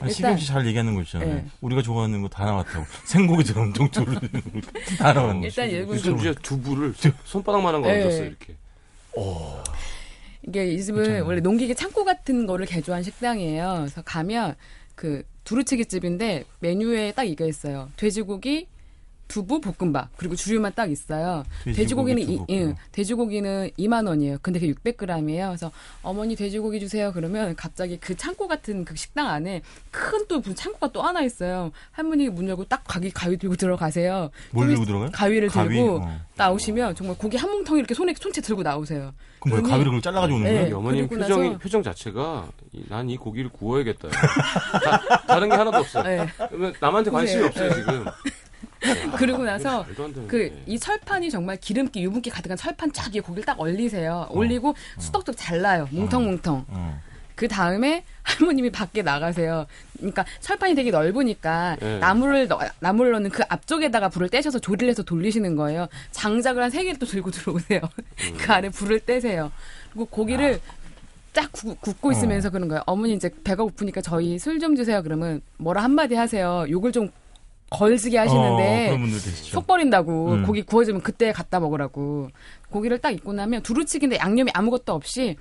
아니, 0.00 0.10
일단- 0.10 0.14
시경 0.14 0.36
씨잘 0.38 0.66
얘기하는 0.68 0.94
거 0.94 1.02
있잖아요. 1.02 1.34
네. 1.34 1.46
우리가 1.60 1.82
좋아하는 1.82 2.22
거 2.22 2.28
다 2.28 2.44
나왔다고. 2.46 2.84
생고기 3.04 3.52
엄청 3.56 3.90
두르는 3.90 4.20
다 4.98 5.12
나왔네. 5.12 5.46
일단 5.48 5.70
여러분 5.70 5.98
심지어 5.98 6.32
두부를 6.34 6.94
손바닥만한 7.24 7.82
거 7.82 7.88
네. 7.88 8.02
얹었어요, 8.02 8.24
이렇게. 8.26 8.54
이게 10.46 10.72
이 10.72 10.82
집은 10.82 11.02
괜찮아요. 11.02 11.26
원래 11.26 11.40
농기계 11.40 11.74
창고 11.74 12.04
같은 12.04 12.46
거를 12.46 12.66
개조한 12.66 13.02
식당이에요. 13.02 13.74
그래서 13.80 14.02
가면 14.02 14.54
그 14.94 15.24
두루치기 15.44 15.86
집인데 15.86 16.44
메뉴에 16.60 17.12
딱 17.12 17.24
이거 17.24 17.46
있어요. 17.46 17.90
돼지고기, 17.96 18.68
두부, 19.28 19.60
볶음밥 19.60 20.10
그리고 20.16 20.36
주류만 20.36 20.72
딱 20.74 20.90
있어요. 20.90 21.42
돼지고기, 21.64 21.76
돼지고기는 21.76 22.22
이, 22.22 22.26
두부, 22.38 22.46
예. 22.50 22.74
돼지고기는 22.92 23.70
2만 23.78 24.06
원이에요. 24.06 24.38
근데 24.42 24.60
그게 24.60 24.72
600g이에요. 24.74 25.48
그래서 25.48 25.70
어머니 26.02 26.36
돼지고기 26.36 26.78
주세요. 26.80 27.12
그러면 27.12 27.54
갑자기 27.56 27.98
그 27.98 28.16
창고 28.16 28.46
같은 28.48 28.84
그 28.84 28.94
식당 28.96 29.28
안에 29.28 29.62
큰 29.90 30.26
또 30.28 30.42
창고가 30.42 30.90
또 30.92 31.02
하나 31.02 31.22
있어요. 31.22 31.70
할머니 31.92 32.28
문 32.28 32.48
열고 32.48 32.64
딱 32.64 32.82
가위 32.84 33.10
가위 33.10 33.36
들고 33.36 33.54
들어가세요. 33.56 34.30
뭘좀 34.50 34.70
들고 34.70 34.82
있- 34.82 34.86
들어가요? 34.86 35.10
가위를 35.12 35.48
가위? 35.48 35.68
들고 35.76 35.98
어. 36.02 36.20
나오시면 36.34 36.94
정말 36.96 37.16
고기 37.16 37.36
한 37.36 37.48
뭉텅이 37.50 37.78
이렇게 37.78 37.94
손에 37.94 38.12
손채 38.18 38.40
들고 38.40 38.62
나오세요. 38.64 39.12
그럼 39.40 39.60
뭐야, 39.60 39.62
눈이- 39.62 39.70
가위를 39.84 40.02
잘라가지고 40.02 40.36
오는 40.38 40.46
네. 40.50 40.54
거예요? 40.58 40.68
이 40.68 40.72
어머님 40.72 41.08
표정이 41.08 41.48
나서- 41.50 41.58
표정 41.58 41.82
자체가 41.82 42.48
난 42.88 43.08
이 43.08 43.16
고기를 43.16 43.50
구워야겠다. 43.50 44.08
다, 44.84 45.18
다른 45.28 45.48
게 45.48 45.54
하나도 45.54 45.78
없어요. 45.78 46.02
네. 46.02 46.26
그러면 46.48 46.74
남한테 46.80 47.10
관심이 47.10 47.42
보세요. 47.44 47.66
없어요 47.66 47.74
지금. 47.84 48.04
나서 49.44 49.82
말도 49.84 50.04
안 50.04 50.12
되는 50.14 50.28
그 50.28 50.38
게. 50.38 50.62
이 50.66 50.78
철판이 50.78 51.30
정말 51.30 51.56
기름기 51.56 52.02
유분기 52.02 52.30
가득한 52.30 52.56
철판 52.56 52.92
쫙 52.92 53.12
위에 53.14 53.20
고기를 53.20 53.44
딱 53.44 53.58
올리세요. 53.60 54.26
올리고 54.30 54.74
수덕도 54.98 55.32
잘라요. 55.34 55.88
뭉텅뭉텅. 55.90 56.64
어. 56.68 57.00
그 57.34 57.48
다음에 57.48 58.02
할머님이 58.22 58.70
밖에 58.70 59.02
나가세요. 59.02 59.66
그러니까 59.98 60.24
철판이 60.40 60.74
되게 60.74 60.90
넓으니까 60.90 61.76
네. 61.80 61.98
나무를 61.98 62.48
넣, 62.48 62.58
나무를 62.80 63.12
넣는 63.12 63.30
그 63.30 63.42
앞쪽에다가 63.48 64.08
불을 64.08 64.30
떼셔서 64.30 64.58
조리를 64.58 64.88
해서 64.88 65.02
돌리시는 65.02 65.54
거예요. 65.56 65.86
장작을 66.12 66.62
한 66.62 66.70
세 66.70 66.82
개를 66.82 66.98
또 66.98 67.06
들고 67.06 67.30
들어오세요. 67.30 67.80
그 68.38 68.52
아래 68.52 68.68
불을 68.70 69.00
떼세요. 69.00 69.52
그리고 69.90 70.06
고기를 70.06 70.60
쫙 71.34 71.52
굽, 71.52 72.00
고 72.00 72.10
있으면서 72.12 72.48
그런 72.48 72.68
거예요. 72.68 72.82
어머니 72.86 73.12
이제 73.12 73.30
배가 73.44 73.62
고프니까 73.64 74.00
저희 74.00 74.38
술 74.38 74.58
좀 74.58 74.74
주세요. 74.74 75.02
그러면 75.02 75.42
뭐라 75.58 75.82
한마디 75.84 76.14
하세요. 76.14 76.64
욕을 76.70 76.92
좀 76.92 77.10
걸지게 77.76 78.18
어, 78.18 78.22
하시는데 78.22 78.90
분들 78.98 79.12
계시죠. 79.20 79.50
속 79.52 79.66
버린다고 79.66 80.32
음. 80.32 80.42
고기 80.46 80.62
구워지면 80.62 81.02
그때 81.02 81.32
갖다 81.32 81.60
먹으라고 81.60 82.28
고기를 82.70 82.98
딱 82.98 83.10
입고 83.10 83.32
나면 83.32 83.62
두루치기인데 83.62 84.16
양념이 84.18 84.50
아무것도 84.54 84.92
없이 84.92 85.36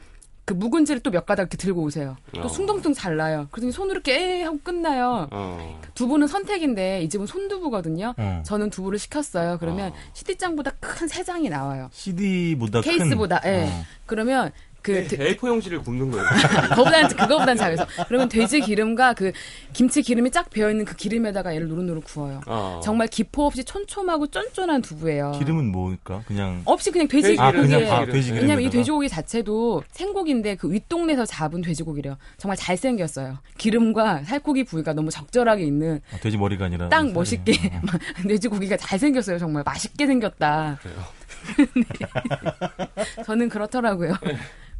그 0.48 0.54
묵은지를 0.54 1.02
또 1.02 1.10
몇 1.10 1.26
가닥 1.26 1.44
이렇게 1.44 1.58
들고 1.58 1.82
오세요. 1.82 2.18
또 2.36 2.42
어. 2.44 2.48
숭덩숭 2.48 2.94
잘라요. 2.94 3.48
그러더니 3.50 3.72
손으로 3.72 3.94
이렇게 3.94 4.14
에 4.42 4.44
하고 4.44 4.60
끝나요. 4.64 5.28
어. 5.32 5.82
두부는 5.96 6.28
선택인데 6.28 7.02
이 7.02 7.10
집은 7.10 7.26
손두부거든요. 7.26 8.14
어. 8.16 8.44
저는 8.46 8.70
두부를 8.70 9.00
시켰어요. 9.00 9.58
그러면 9.60 9.92
어. 9.92 9.96
CD장보다 10.14 10.72
큰 10.80 11.08
세 11.08 11.24
장이 11.24 11.50
나와요. 11.50 11.90
CD보다 11.92 12.82
케이스보다, 12.82 13.40
큰. 13.40 13.50
예. 13.52 13.64
어. 13.64 13.84
그러면 14.06 14.52
그 14.86 15.08
드- 15.08 15.18
A4 15.18 15.48
용지를 15.48 15.80
굽는 15.82 16.12
거예요. 16.12 16.24
그거보다는 16.70 17.10
그거보다는 17.10 17.58
작아서 17.58 17.88
그러면 18.08 18.30
돼지 18.30 18.62
기름과 18.62 19.14
그 19.14 19.32
김치 19.74 20.04
기름이 20.04 20.30
쫙 20.30 20.48
배어 20.52 20.70
있는 20.70 20.86
그 20.86 20.96
기름에다가 20.96 21.56
얘를 21.56 21.68
노릇노릇 21.68 22.04
구워요. 22.04 22.42
어. 22.46 22.80
정말 22.84 23.08
기포 23.08 23.48
없이 23.48 23.64
촘촘하고 23.64 24.28
쫀쫀한 24.28 24.84
두부예요. 24.84 25.32
기름은 25.40 25.72
뭐니까? 25.72 26.22
그냥 26.28 26.62
없이 26.66 26.92
그냥 26.92 27.08
돼지 27.08 27.36
아 27.40 27.52
기름, 27.52 27.68
그냥 27.68 27.92
아, 27.92 28.06
돼지 28.06 28.28
기름. 28.30 28.44
왜냐면 28.44 28.64
이 28.64 28.70
돼지고기 28.70 29.10
자체도 29.10 29.82
생고기인데 29.90 30.56
그 30.56 30.72
윗동네에서 30.72 31.26
잡은 31.26 31.62
돼지고기래요. 31.64 32.18
정말 32.38 32.56
잘생겼어요. 32.56 33.40
기름과 33.58 34.26
살코기 34.26 34.66
부위가 34.66 34.94
너무 34.94 35.10
적절하게 35.10 35.64
있는 35.64 36.00
아, 36.14 36.18
돼지 36.18 36.38
머리가 36.38 36.66
아니라 36.66 36.90
딱 36.90 37.02
살이. 37.02 37.12
멋있게 37.14 37.54
어. 37.74 37.82
돼지고기가 38.28 38.78
잘생겼어요. 38.78 39.40
정말 39.40 39.64
맛있게 39.66 40.06
생겼다. 40.06 40.78
그래요. 40.84 40.98
저는 43.26 43.50
그렇더라고요. 43.50 44.14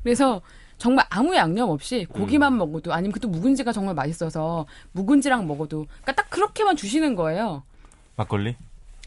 그래서 0.06 0.44
정말 0.78 1.04
아무 1.10 1.36
양념 1.36 1.72
없이 1.72 2.06
고기만 2.08 2.54
음. 2.54 2.58
먹어도 2.60 2.94
아니면 2.94 3.12
그또 3.12 3.28
묵은지가 3.28 3.72
정말 3.72 3.96
맛있어서 3.96 4.68
묵은지랑 4.92 5.48
먹어도 5.48 5.88
그러니까 5.88 6.12
딱 6.12 6.30
그렇게만 6.30 6.76
주시는 6.76 7.16
거예요. 7.16 7.64
막걸리? 8.16 8.56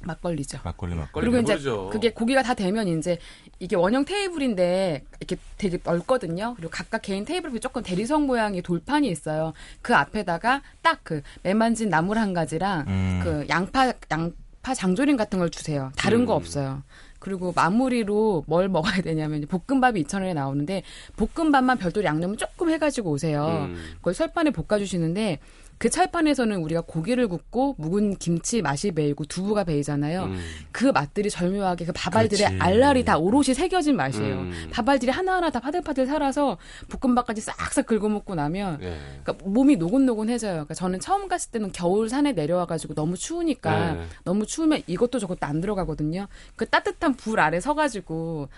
막걸리죠. 0.03 0.59
막걸리 0.65 0.97
막걸리. 0.97 1.25
그리고 1.25 1.39
이제 1.39 1.53
배부르죠. 1.55 1.91
그게 1.91 2.11
고기가 2.13 2.43
다 2.43 2.55
되면 2.55 2.89
이제 2.89 3.19
이게 3.61 3.77
원형 3.77 4.07
테이블인데 4.07 5.05
이렇게 5.21 5.37
되게 5.57 5.79
넓거든요. 5.85 6.55
그리고 6.57 6.71
각각 6.71 7.03
개인 7.03 7.25
테이블이 7.25 7.61
조금 7.61 7.83
대리석 7.85 8.25
모양의 8.25 8.63
돌판이 8.63 9.09
있어요. 9.09 9.53
그 9.81 9.95
앞에다가 9.95 10.63
딱 10.83 10.99
그 11.05 11.23
매만진 11.45 11.91
나물 11.91 12.19
한 12.19 12.35
가지랑 12.35 12.87
음. 12.89 13.21
그 13.23 13.47
양파 13.49 13.93
양 14.11 14.33
파 14.69 14.75
장조림 14.75 15.17
같은 15.17 15.39
걸 15.39 15.49
주세요. 15.51 15.91
다른 15.97 16.27
거 16.27 16.35
음. 16.35 16.37
없어요. 16.37 16.83
그리고 17.18 17.52
마무리로 17.54 18.44
뭘 18.46 18.68
먹어야 18.68 19.00
되냐면 19.02 19.46
볶음밥이 19.46 20.04
2,000원에 20.04 20.35
나오는데 20.35 20.83
볶음밥만 21.16 21.78
별도로 21.78 22.04
양념을 22.04 22.37
조금 22.37 22.70
해가지고 22.70 23.11
오세요. 23.11 23.68
음. 23.68 23.76
그걸 23.96 24.14
철판에 24.14 24.50
볶아주시는데 24.50 25.38
그 25.78 25.88
철판에서는 25.88 26.57
우리가 26.57 26.83
고기를 26.83 27.28
굽고 27.28 27.76
묵은 27.78 28.16
김치 28.16 28.62
맛이 28.62 28.90
배이고 28.90 29.24
두부가 29.24 29.62
배이잖아요. 29.62 30.24
음. 30.24 30.38
그 30.72 30.87
맛들이 30.87 31.31
절묘하게 31.31 31.87
그 31.87 31.92
밥알들의 31.92 32.46
그렇지. 32.46 32.62
알알이 32.62 33.04
다 33.04 33.16
오롯이 33.16 33.54
새겨진 33.54 33.96
맛이에요. 33.96 34.35
음. 34.35 34.68
밥알들이 34.72 35.12
하나하나 35.12 35.50
다 35.50 35.61
파들파들 35.61 36.07
살아서 36.07 36.59
볶음밥까지 36.88 37.40
싹싹 37.40 37.87
긁어먹고 37.87 38.35
나면 38.35 38.78
예. 38.83 38.98
그러니까 39.22 39.48
몸이 39.48 39.76
노곤노곤해져요. 39.76 40.52
그러니까 40.52 40.74
저는 40.74 40.98
처음 40.98 41.28
갔을 41.28 41.52
때는 41.52 41.70
겨울 41.70 42.09
산에 42.09 42.33
내려와가지고 42.33 42.94
너무 42.94 43.16
추우니까 43.16 43.92
네. 43.92 44.07
너무 44.24 44.46
추우면 44.46 44.83
이것도 44.88 45.20
저것도 45.20 45.46
안 45.46 45.61
들어가거든요. 45.61 46.26
그 46.57 46.66
따뜻한 46.66 47.08
불 47.14 47.40
아래 47.40 47.61
서가지고 47.61 48.49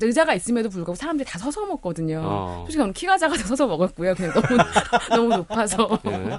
의자가 0.00 0.34
있음에도 0.34 0.68
불구하고 0.68 0.94
사람들이 0.94 1.28
다 1.28 1.38
서서 1.38 1.64
먹거든요. 1.66 2.20
어. 2.22 2.58
솔직히 2.60 2.78
저는 2.78 2.92
키가 2.92 3.18
작아서 3.18 3.44
서서 3.44 3.66
먹었고요. 3.66 4.14
그냥 4.14 4.32
너무 4.34 4.46
너무 5.10 5.36
높아서 5.36 5.98
예. 6.06 6.36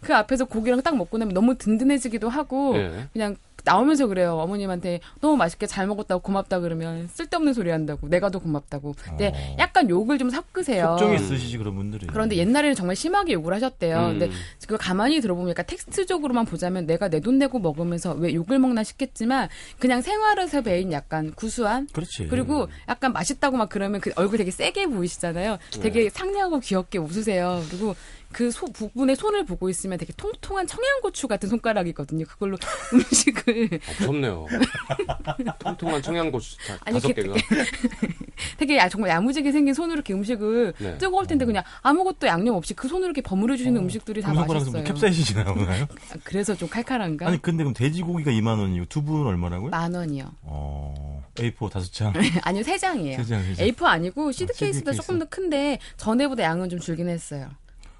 그 0.00 0.14
앞에서 0.14 0.44
고기랑 0.44 0.82
딱 0.82 0.96
먹고 0.96 1.18
나면 1.18 1.34
너무 1.34 1.56
든든해지기도 1.56 2.28
하고 2.28 2.76
예. 2.76 3.08
그냥 3.12 3.36
나오면서 3.68 4.06
그래요. 4.06 4.36
어머님한테 4.38 5.00
너무 5.20 5.36
맛있게 5.36 5.66
잘 5.66 5.86
먹었다고 5.86 6.22
고맙다 6.22 6.60
그러면 6.60 7.08
쓸데없는 7.12 7.52
소리 7.52 7.70
한다고 7.70 8.08
내가 8.08 8.30
더 8.30 8.38
고맙다고. 8.38 8.94
근데 9.02 9.28
어. 9.28 9.56
약간 9.58 9.88
욕을 9.90 10.18
좀 10.18 10.30
섞으세요. 10.30 10.96
속정이 10.98 11.16
있으시지 11.16 11.58
그런 11.58 11.74
분들이. 11.76 12.06
그런데 12.06 12.36
옛날에는 12.36 12.74
정말 12.74 12.96
심하게 12.96 13.34
욕을 13.34 13.52
하셨대요. 13.54 13.98
음. 13.98 14.18
근데 14.18 14.30
그걸 14.62 14.78
가만히 14.78 15.20
들어보니까 15.20 15.62
텍스트적으로만 15.62 16.46
보자면 16.46 16.86
내가 16.86 17.08
내 17.08 17.18
돈 17.20 17.38
내고 17.38 17.58
먹으면서 17.58 18.12
왜 18.14 18.32
욕을 18.32 18.58
먹나 18.58 18.82
싶겠지만 18.84 19.48
그냥 19.78 20.00
생활에서 20.00 20.62
배인 20.62 20.92
약간 20.92 21.32
구수한 21.34 21.86
그렇지. 21.92 22.28
그리고 22.28 22.68
약간 22.88 23.12
맛있다고 23.12 23.56
막 23.56 23.68
그러면 23.68 24.00
그 24.00 24.12
얼굴 24.16 24.38
되게 24.38 24.50
세게 24.50 24.86
보이시잖아요. 24.86 25.58
되게 25.82 26.08
상냥하고 26.08 26.60
귀엽게 26.60 26.98
웃으세요. 26.98 27.62
그리고 27.68 27.94
그 28.32 28.50
소, 28.50 28.66
부분에 28.66 29.14
손을 29.14 29.44
보고 29.46 29.70
있으면 29.70 29.96
되게 29.98 30.12
통통한 30.16 30.66
청양고추 30.66 31.28
같은 31.28 31.48
손가락이거든요. 31.48 32.26
그걸로 32.26 32.56
음식을 32.92 33.80
무섭네요. 34.00 34.46
통통한 35.58 36.02
청양고추 36.02 36.56
다, 36.66 36.78
아니, 36.84 36.94
다섯 36.94 37.08
그- 37.08 37.14
개가. 37.22 37.34
되게 38.58 38.76
야- 38.76 38.88
정말 38.88 39.10
야무지게 39.10 39.50
생긴 39.50 39.74
손으로 39.74 39.94
이렇게 39.94 40.12
음식을 40.12 40.74
네. 40.78 40.98
뜨거울 40.98 41.26
텐데 41.26 41.44
그냥 41.44 41.64
아무것도 41.82 42.26
양념 42.26 42.54
없이 42.54 42.74
그 42.74 42.86
손으로 42.86 43.06
이렇게 43.06 43.20
버무려 43.20 43.56
주시는 43.56 43.80
음식들이 43.80 44.20
다뭐 44.20 44.44
맛있어요. 44.46 44.84
캡사이신이 44.84 45.44
나오나요? 45.44 45.84
아, 46.12 46.16
그래서 46.22 46.54
좀 46.54 46.68
칼칼한가? 46.68 47.26
아니 47.26 47.40
근데 47.42 47.64
그럼 47.64 47.74
돼지고기가 47.74 48.30
2만 48.30 48.58
원이고 48.60 48.86
두부는 48.86 49.26
얼마라고요? 49.26 49.70
만 49.70 49.92
원이요. 49.94 50.30
어, 50.42 51.24
A4 51.36 51.70
다섯 51.70 51.92
장. 51.92 52.12
아니요, 52.42 52.62
세 52.62 52.76
장이에요. 52.78 53.16
세 53.16 53.24
장, 53.24 53.42
세 53.42 53.54
장. 53.54 53.66
A4 53.66 53.84
아니고 53.84 54.30
시드 54.32 54.52
아, 54.54 54.58
케이스보다 54.58 54.90
케이스. 54.92 55.02
조금 55.02 55.18
더 55.18 55.24
큰데 55.24 55.78
전에보다 55.96 56.42
양은 56.44 56.68
좀 56.68 56.78
줄긴 56.78 57.08
했어요. 57.08 57.48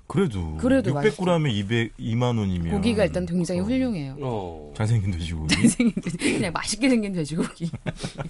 그래도 0.08 0.56
그래도 0.56 0.94
600g에 0.94 1.52
200 1.52 1.96
2만 1.98 2.38
원이면 2.38 2.72
고기가 2.72 3.04
일단 3.04 3.26
굉장히 3.26 3.60
훌륭해요. 3.60 4.16
어. 4.20 4.72
잘생긴 4.74 5.10
돼지고기. 5.12 5.54
생긴 5.68 6.02
돼지- 6.02 6.16
그냥 6.16 6.52
맛있게 6.52 6.88
생긴 6.88 7.12
돼지고기. 7.12 7.70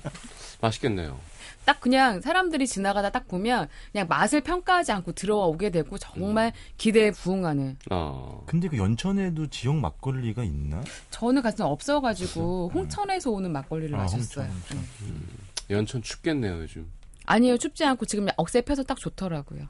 맛있겠네요. 0.61 1.19
딱 1.65 1.81
그냥 1.81 2.21
사람들이 2.21 2.67
지나가다 2.67 3.11
딱 3.11 3.29
보면 3.29 3.69
그냥 3.93 4.09
맛을 4.09 4.41
평가하지 4.41 4.91
않고 4.91 5.13
들어와 5.13 5.47
오게 5.47 5.71
되고 5.71 5.97
정말 5.99 6.53
기대에 6.79 7.13
부응하는. 7.13 7.77
어. 7.91 8.43
근데 8.47 8.69
그 8.69 8.77
연천에도 8.77 9.47
지역 9.49 9.77
막걸리가 9.77 10.43
있나? 10.45 10.83
저는 11.11 11.43
같은 11.43 11.65
없어가지고 11.65 12.73
홍천에서 12.75 13.31
오는 13.31 13.53
막걸리를 13.53 13.95
아, 13.95 13.99
마셨어요. 13.99 14.47
홍천, 14.47 14.79
홍천. 14.79 15.21
네. 15.69 15.75
연천 15.77 16.03
춥겠네요, 16.03 16.63
요즘. 16.63 16.91
아니요, 17.27 17.59
춥지 17.59 17.85
않고 17.85 18.07
지금 18.07 18.27
억새 18.37 18.63
펴서 18.63 18.83
딱 18.83 18.99
좋더라고요. 18.99 19.69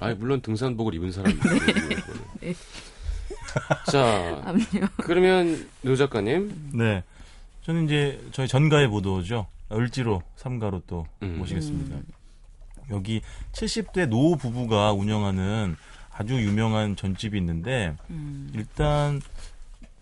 아니, 0.00 0.14
물론 0.14 0.40
등산복을 0.40 0.94
입은 0.94 1.12
사람이 1.12 1.34
네. 2.40 2.54
자, 3.90 4.40
아니요. 4.44 4.88
그러면 4.98 5.68
노 5.82 5.94
작가님. 5.94 6.70
네. 6.74 7.02
저는 7.62 7.84
이제 7.84 8.20
저희 8.32 8.48
전가의 8.48 8.88
보도죠. 8.88 9.46
을지로 9.72 10.22
삼가로 10.36 10.82
또 10.86 11.06
음. 11.22 11.36
모시겠습니다. 11.38 11.96
여기 12.90 13.22
70대 13.52 14.06
노 14.06 14.36
부부가 14.36 14.92
운영하는 14.92 15.76
아주 16.10 16.34
유명한 16.34 16.96
전집이 16.96 17.38
있는데 17.38 17.96
음. 18.10 18.50
일단 18.54 19.20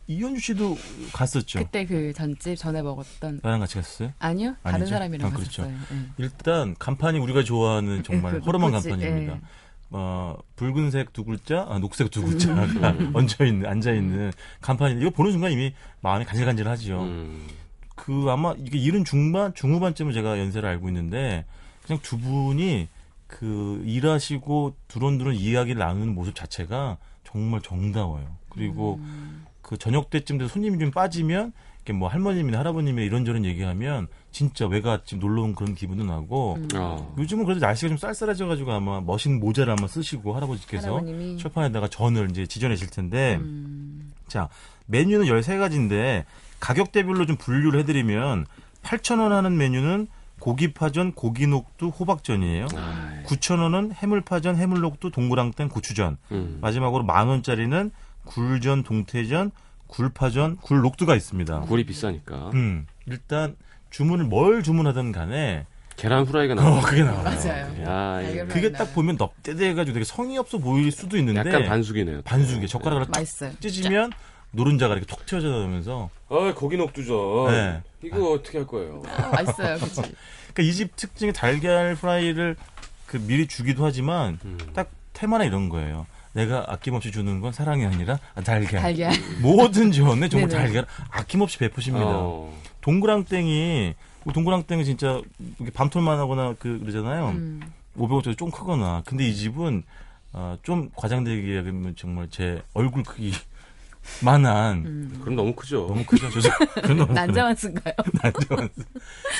이현주 0.08 0.40
씨도 0.40 0.76
갔었죠. 1.12 1.60
그때 1.60 1.86
그 1.86 2.12
전집 2.12 2.56
전에 2.56 2.82
먹었던 2.82 3.40
나랑 3.44 3.60
같이 3.60 3.76
갔어요? 3.76 4.12
아니요 4.18 4.56
다른 4.64 4.76
아니죠? 4.76 4.90
사람이랑 4.90 5.28
아, 5.28 5.32
그렇죠. 5.32 5.62
갔었어요. 5.62 5.78
예. 5.92 6.06
일단 6.18 6.74
간판이 6.76 7.20
우리가 7.20 7.44
좋아하는 7.44 8.02
정말 8.02 8.32
그 8.32 8.38
허름한 8.40 8.72
간판입니다. 8.72 9.34
예. 9.34 9.40
어, 9.90 10.36
붉은색 10.56 11.12
두 11.12 11.24
글자, 11.24 11.66
아, 11.68 11.78
녹색 11.78 12.10
두 12.10 12.22
글자가 12.22 12.62
얹혀 13.12 13.44
있는, 13.44 13.68
앉아 13.68 13.92
있는 13.92 14.32
간판인데 14.60 15.02
이거 15.02 15.10
보는 15.10 15.32
순간 15.32 15.50
이미 15.52 15.74
마음이 16.00 16.24
간질간질하죠. 16.24 17.02
음. 17.02 17.46
그 17.96 18.26
아마 18.28 18.54
이게 18.56 18.78
이른 18.78 19.04
중반, 19.04 19.52
중후반쯤을 19.54 20.12
제가 20.12 20.38
연세를 20.38 20.68
알고 20.68 20.88
있는데 20.88 21.44
그냥 21.84 22.00
두 22.02 22.18
분이 22.18 22.88
그 23.26 23.82
일하시고 23.84 24.74
두런두런 24.88 25.34
이야기를 25.34 25.78
나누는 25.78 26.14
모습 26.14 26.34
자체가 26.34 26.98
정말 27.24 27.60
정다워요. 27.60 28.36
그리고 28.48 28.96
음. 29.02 29.44
그 29.60 29.76
저녁 29.76 30.10
때쯤 30.10 30.38
돼서 30.38 30.52
손님이 30.52 30.78
좀 30.78 30.90
빠지면 30.90 31.52
이렇게 31.80 31.92
뭐 31.92 32.08
할머님이나 32.08 32.58
할아버님이 32.58 33.04
이런저런 33.04 33.44
얘기하면 33.44 34.08
진짜 34.30 34.66
외갓집 34.66 35.18
놀러 35.18 35.42
온 35.42 35.54
그런 35.54 35.74
기분도 35.74 36.04
나고 36.04 36.54
음. 36.56 36.68
어. 36.74 37.14
요즘은 37.18 37.44
그래도 37.44 37.60
날씨가 37.60 37.88
좀 37.88 37.96
쌀쌀해져가지고 37.96 38.72
아마 38.72 39.00
멋있는 39.00 39.40
모자를 39.40 39.72
한번 39.72 39.88
쓰시고 39.88 40.34
할아버지께서 40.34 40.88
할아버님이 40.88 41.38
철판에다가 41.38 41.88
전을 41.88 42.30
이제 42.30 42.46
지져내실 42.46 42.90
텐데 42.90 43.36
음. 43.40 44.12
자 44.28 44.48
메뉴는 44.86 45.26
13가지인데 45.26 46.24
가격대별로 46.60 47.26
좀 47.26 47.36
분류를 47.36 47.80
해드리면 47.80 48.46
8,000원 48.82 49.30
하는 49.30 49.56
메뉴는 49.56 50.08
고기파전, 50.40 51.12
고기녹두, 51.12 51.88
호박전이에요. 51.88 52.66
아이, 52.74 53.24
9,000원은 53.24 53.92
해물파전, 53.94 54.56
해물녹두, 54.56 55.10
동그랑땡, 55.10 55.68
고추전. 55.68 56.16
음. 56.32 56.58
마지막으로 56.62 57.04
만 57.04 57.28
원짜리는 57.28 57.90
굴전, 58.24 58.82
동태전, 58.82 59.50
굴파전, 59.90 60.56
굴녹두가 60.58 61.16
있습니다. 61.16 61.60
굴이 61.62 61.84
비싸니까. 61.84 62.50
음, 62.54 62.86
일단 63.06 63.56
주문을 63.90 64.24
뭘 64.26 64.62
주문하든 64.62 65.10
간에 65.12 65.66
계란 65.96 66.24
후라이가 66.24 66.54
나와. 66.54 66.78
어, 66.78 66.80
그게 66.80 67.02
나와요. 67.02 67.24
맞아요. 67.24 67.64
야, 67.84 68.22
이거 68.22 68.30
달걀 68.38 68.48
그게 68.48 68.72
딱. 68.72 68.94
보면 68.94 69.16
넙대대해가지고 69.18 69.92
되게 69.94 70.04
성의 70.04 70.38
없어 70.38 70.58
보일 70.58 70.90
수도 70.92 71.18
있는데 71.18 71.40
약간 71.40 71.64
반숙이네요. 71.66 72.22
반숙에 72.22 72.66
젓가락을 72.66 73.06
탁 73.06 73.20
맛있어요. 73.20 73.52
찢으면 73.60 74.12
노른자가 74.52 74.94
이렇게 74.94 75.06
톡 75.06 75.26
튀어져 75.26 75.48
나오면서 75.48 76.08
아, 76.28 76.54
고기 76.56 76.76
녹두죠. 76.76 77.48
네. 77.50 77.82
이거 78.02 78.32
어떻게 78.32 78.58
할 78.58 78.66
거예요? 78.66 79.02
아, 79.06 79.28
맛있어요, 79.42 79.76
그치? 79.78 80.00
그러니까 80.54 80.62
이 80.62 80.72
집 80.72 80.96
특징이 80.96 81.32
달걀 81.32 81.94
프라이를 81.96 82.56
그 83.06 83.18
미리 83.18 83.46
주기도 83.46 83.84
하지만 83.84 84.38
음. 84.44 84.56
딱 84.72 84.88
테마나 85.12 85.44
이런 85.44 85.68
거예요. 85.68 86.06
내가 86.32 86.64
아낌없이 86.68 87.10
주는 87.10 87.40
건 87.40 87.52
사랑이 87.52 87.84
아니라 87.84 88.18
달걀. 88.44 88.80
달걀. 88.80 89.12
뭐든 89.42 89.90
지원해 89.92 90.28
정말. 90.28 90.48
달걀 90.48 90.86
아낌없이 91.10 91.58
베푸십니다. 91.58 92.06
어. 92.06 92.52
동그랑땡이 92.80 93.94
뭐 94.24 94.32
동그랑땡은 94.32 94.84
진짜 94.84 95.20
밤톨만 95.74 96.18
하거나 96.18 96.54
그 96.58 96.78
그러잖아요. 96.80 97.30
음. 97.30 97.60
500원짜리 97.98 98.38
좀 98.38 98.50
크거나. 98.50 99.02
근데 99.04 99.26
이 99.26 99.34
집은 99.34 99.82
어, 100.32 100.56
좀 100.62 100.90
과장되게 100.94 101.56
얘기하면 101.56 101.96
정말 101.96 102.28
제 102.30 102.62
얼굴 102.74 103.02
크기 103.02 103.32
만한 104.22 104.78
음. 104.86 105.18
그럼 105.20 105.34
너무 105.34 105.52
크죠. 105.54 105.86
너무 105.88 106.04
크죠. 106.04 106.30
저 106.40 106.48
그건 106.80 106.96
너무 106.98 107.08
크네. 107.08 107.20
난자완스인가요? 107.26 107.94
난자완스. 108.22 108.68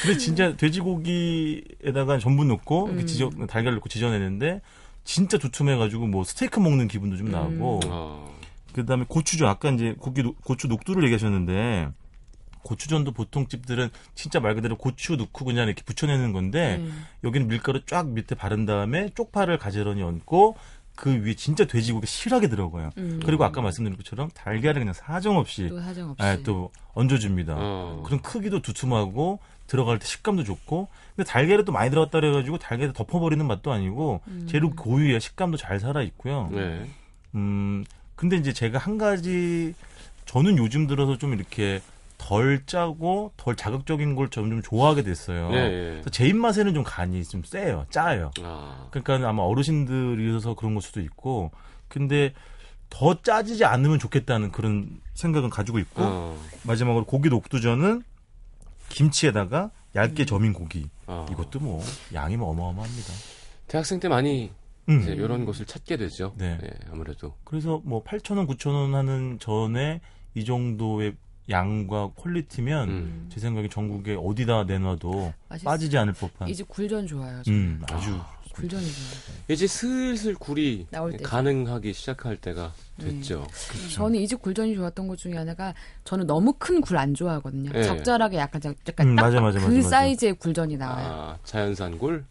근데 0.02 0.18
진짜 0.18 0.56
돼지고기에다가 0.56 2.18
전분 2.18 2.48
넣고 2.48 2.86
음. 2.86 3.06
지져 3.06 3.30
달걀 3.48 3.74
넣고 3.76 3.88
지져내는데 3.88 4.60
진짜 5.04 5.38
두툼해가지고 5.38 6.06
뭐 6.06 6.24
스테이크 6.24 6.60
먹는 6.60 6.88
기분도 6.88 7.16
좀 7.16 7.30
나고. 7.30 7.80
어. 7.86 8.30
그다음에 8.72 9.04
고추전 9.08 9.48
아까 9.48 9.70
이제 9.70 9.96
고기 9.98 10.22
노- 10.22 10.34
고추 10.44 10.68
녹두를 10.68 11.02
얘기하셨는데 11.04 11.88
고추전도 12.62 13.12
보통 13.12 13.46
집들은 13.48 13.88
진짜 14.14 14.38
말 14.38 14.54
그대로 14.54 14.76
고추 14.76 15.16
넣고 15.16 15.44
그냥 15.44 15.66
이렇게 15.66 15.82
부쳐내는 15.82 16.32
건데 16.32 16.76
음. 16.78 17.04
여기는 17.24 17.48
밀가루 17.48 17.84
쫙 17.86 18.06
밑에 18.08 18.34
바른 18.34 18.66
다음에 18.66 19.08
쪽파를 19.16 19.58
가지런히 19.58 20.02
얹고 20.02 20.56
그 20.94 21.10
위에 21.24 21.34
진짜 21.34 21.64
돼지고기 21.66 22.06
실하게 22.06 22.48
들어가요. 22.48 22.90
음. 22.98 23.20
그리고 23.24 23.44
아까 23.44 23.62
말씀드린 23.62 23.96
것처럼 23.96 24.28
달걀을 24.34 24.74
그냥 24.74 24.92
사정없이 24.92 25.68
또 25.68 25.80
사정없이. 25.80 26.22
예, 26.22 26.42
또 26.44 26.70
얹어줍니다. 26.94 27.54
어. 27.56 28.02
그런 28.04 28.20
크기도 28.20 28.60
두툼하고 28.60 29.40
들어갈 29.70 30.00
때 30.00 30.06
식감도 30.06 30.42
좋고 30.42 30.88
근데 31.14 31.30
달걀이 31.30 31.64
또 31.64 31.70
많이 31.70 31.90
들어갔다 31.90 32.18
그래가지고 32.18 32.58
달걀을 32.58 32.92
덮어버리는 32.92 33.46
맛도 33.46 33.70
아니고 33.70 34.20
음. 34.26 34.46
재료 34.50 34.70
고유의 34.70 35.20
식감도 35.20 35.56
잘 35.56 35.78
살아 35.78 36.02
있고요. 36.02 36.48
네. 36.50 36.90
음 37.36 37.84
근데 38.16 38.36
이제 38.36 38.52
제가 38.52 38.78
한 38.78 38.98
가지 38.98 39.74
저는 40.24 40.58
요즘 40.58 40.88
들어서 40.88 41.18
좀 41.18 41.34
이렇게 41.34 41.80
덜 42.18 42.66
짜고 42.66 43.32
덜 43.36 43.54
자극적인 43.54 44.16
걸 44.16 44.28
점점 44.28 44.60
좋아하게 44.60 45.04
됐어요. 45.04 45.50
네. 45.50 45.56
예. 45.56 45.90
그래서 45.92 46.10
제 46.10 46.26
입맛에는 46.26 46.74
좀 46.74 46.82
간이 46.82 47.22
좀 47.24 47.44
세요, 47.44 47.86
짜요. 47.90 48.32
아. 48.42 48.88
그러니까 48.90 49.28
아마 49.28 49.44
어르신들이어서 49.44 50.54
그런 50.54 50.74
걸 50.74 50.82
수도 50.82 51.00
있고 51.00 51.52
근데 51.86 52.32
더 52.90 53.22
짜지지 53.22 53.64
않으면 53.64 54.00
좋겠다는 54.00 54.50
그런 54.50 55.00
생각은 55.14 55.48
가지고 55.48 55.78
있고 55.78 56.02
어. 56.02 56.36
마지막으로 56.64 57.04
고기 57.04 57.28
녹두전은 57.28 58.02
김치에다가 58.90 59.70
얇게 59.94 60.26
점인 60.26 60.52
고기 60.52 60.88
어. 61.06 61.26
이것도 61.30 61.60
뭐 61.60 61.82
양이 62.12 62.36
뭐 62.36 62.50
어마어마합니다. 62.50 63.12
대학생 63.66 63.98
때 63.98 64.08
많이 64.08 64.50
음. 64.88 65.00
이제 65.00 65.12
이런 65.12 65.44
곳을 65.46 65.64
찾게 65.64 65.96
되죠. 65.96 66.34
네. 66.36 66.58
예, 66.62 66.70
아무래도. 66.92 67.34
그래서 67.44 67.80
뭐 67.84 68.02
8,000원, 68.04 68.46
9,000원 68.48 68.92
하는 68.92 69.38
전에 69.38 70.00
이 70.34 70.44
정도의 70.44 71.14
양과 71.48 72.10
퀄리티면 72.16 72.88
음. 72.88 73.28
제 73.32 73.40
생각에 73.40 73.68
전국에 73.68 74.16
어디다 74.18 74.64
내놔도 74.64 75.32
맛있어요. 75.48 75.70
빠지지 75.70 75.98
않을 75.98 76.12
법한 76.12 76.48
이제 76.48 76.62
굴전 76.66 77.06
좋아요. 77.06 77.42
저. 77.42 77.50
음, 77.50 77.82
아주 77.90 78.18
굴전이 78.54 78.82
좋아요. 78.84 79.36
이제 79.48 79.66
슬슬 79.66 80.34
굴이. 80.34 80.86
가능하기 81.22 81.92
시작할 81.92 82.36
때가 82.36 82.72
됐죠. 82.98 83.46
저는 83.94 84.20
이 84.20 84.26
집 84.26 84.40
굴전이 84.42 84.74
좋았던 84.74 85.08
것 85.08 85.16
중에 85.18 85.34
하나가 85.36 85.74
저는 86.04 86.26
너무 86.26 86.52
큰 86.58 86.80
굴 86.80 86.96
안 86.98 87.14
좋아하거든요. 87.14 87.70
예. 87.74 87.82
적절하게 87.82 88.36
약간 88.38 88.60
자- 88.60 88.74
약간 88.88 89.08
음, 89.08 89.16
딱 89.16 89.22
맞아, 89.24 89.40
맞아, 89.40 89.58
그 89.58 89.64
맞아, 89.64 89.76
맞아. 89.76 89.88
사이즈의 89.88 90.34
굴전이 90.34 90.76
나와요. 90.76 91.06
아, 91.08 91.38
자연산 91.44 91.98
굴? 91.98 92.24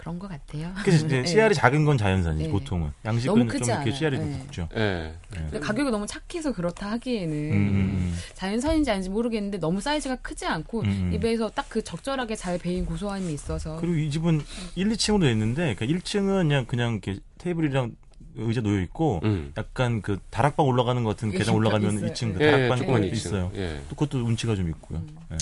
그런 0.00 0.18
것 0.18 0.28
같아요. 0.28 0.72
그래서 0.82 1.06
예. 1.10 1.24
씨알이 1.26 1.54
작은 1.54 1.84
건 1.84 1.98
자연산이지 1.98 2.46
네. 2.46 2.50
보통은 2.50 2.90
양식은 3.04 3.34
좀 3.36 3.46
크지 3.46 3.70
이렇게 3.70 3.72
않아요. 3.74 3.94
씨알이 3.94 4.16
좀 4.50 4.66
네. 4.74 4.80
예. 4.80 5.14
근데 5.28 5.60
가격이 5.60 5.90
너무 5.90 6.06
착해서 6.06 6.52
그렇다 6.52 6.90
하기에는 6.92 7.34
음, 7.34 7.52
음, 7.52 8.14
자연산인지 8.34 8.90
아닌지 8.90 9.10
모르겠는데 9.10 9.58
너무 9.58 9.80
사이즈가 9.82 10.16
크지 10.16 10.46
않고 10.46 10.80
음, 10.80 10.86
음. 10.86 11.12
입에서 11.14 11.48
딱 11.50 11.70
그 11.70 11.82
적절하게 11.84 12.34
잘 12.34 12.58
배인 12.58 12.84
고소함이 12.84 13.32
있어서 13.32 13.76
그리고 13.80 13.94
이 13.96 14.10
집은 14.10 14.40
1, 14.74 14.88
2층으로 14.88 15.20
돼 15.20 15.30
있는데 15.30 15.74
그러니까 15.76 15.86
1층은 15.86 16.42
그냥 16.48 16.66
그냥 16.66 16.92
이렇게 16.94 17.20
테이블이랑 17.38 17.94
의자 18.34 18.60
놓여 18.60 18.80
있고 18.82 19.20
음. 19.22 19.52
약간 19.56 20.02
그 20.02 20.18
다락방 20.30 20.66
올라가는 20.66 21.02
것 21.04 21.10
같은 21.10 21.30
계단 21.30 21.54
올라가면 21.54 21.94
있어요. 21.94 22.10
2층 22.10 22.34
그 22.38 22.44
예, 22.44 22.66
있 23.06 23.12
2층. 23.12 23.12
있어요. 23.12 23.52
예. 23.54 23.80
또 23.88 23.94
그것도 23.94 24.18
운치가 24.24 24.56
좀 24.56 24.68
있고요. 24.68 24.98
음. 24.98 25.16
예. 25.32 25.36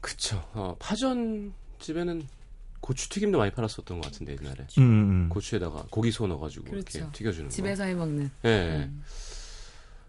그쵸. 0.00 0.42
어, 0.54 0.74
파전 0.80 1.52
집에는 1.78 2.22
고추 2.90 3.08
튀김도 3.08 3.38
많이 3.38 3.52
팔았었던 3.52 4.00
것 4.00 4.10
같은데, 4.10 4.36
옛날에. 4.42 4.66
음, 4.78 4.82
음. 4.82 5.28
고추에다가 5.28 5.84
고기 5.90 6.10
소 6.10 6.26
넣어가지고 6.26 6.72
그렇죠. 6.72 6.98
이렇게 6.98 7.12
튀겨주는 7.12 7.48
거. 7.48 7.54
집에서 7.54 7.84
해먹는 7.84 8.30
예. 8.46 8.88
음. 8.88 9.04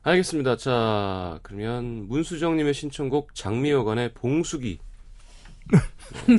알겠습니다. 0.02 0.58
자, 0.58 1.40
그러면 1.44 2.08
문수정님의 2.08 2.74
신청곡 2.74 3.36
장미여관의 3.36 4.16
봉수기. 4.16 4.80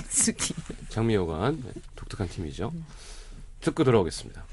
수기. 0.09 0.53
장미여관. 0.91 1.63
네, 1.65 1.81
독특한 1.95 2.29
팀이죠. 2.29 2.73
듣고 3.61 3.85
들어오겠습니다. 3.85 4.45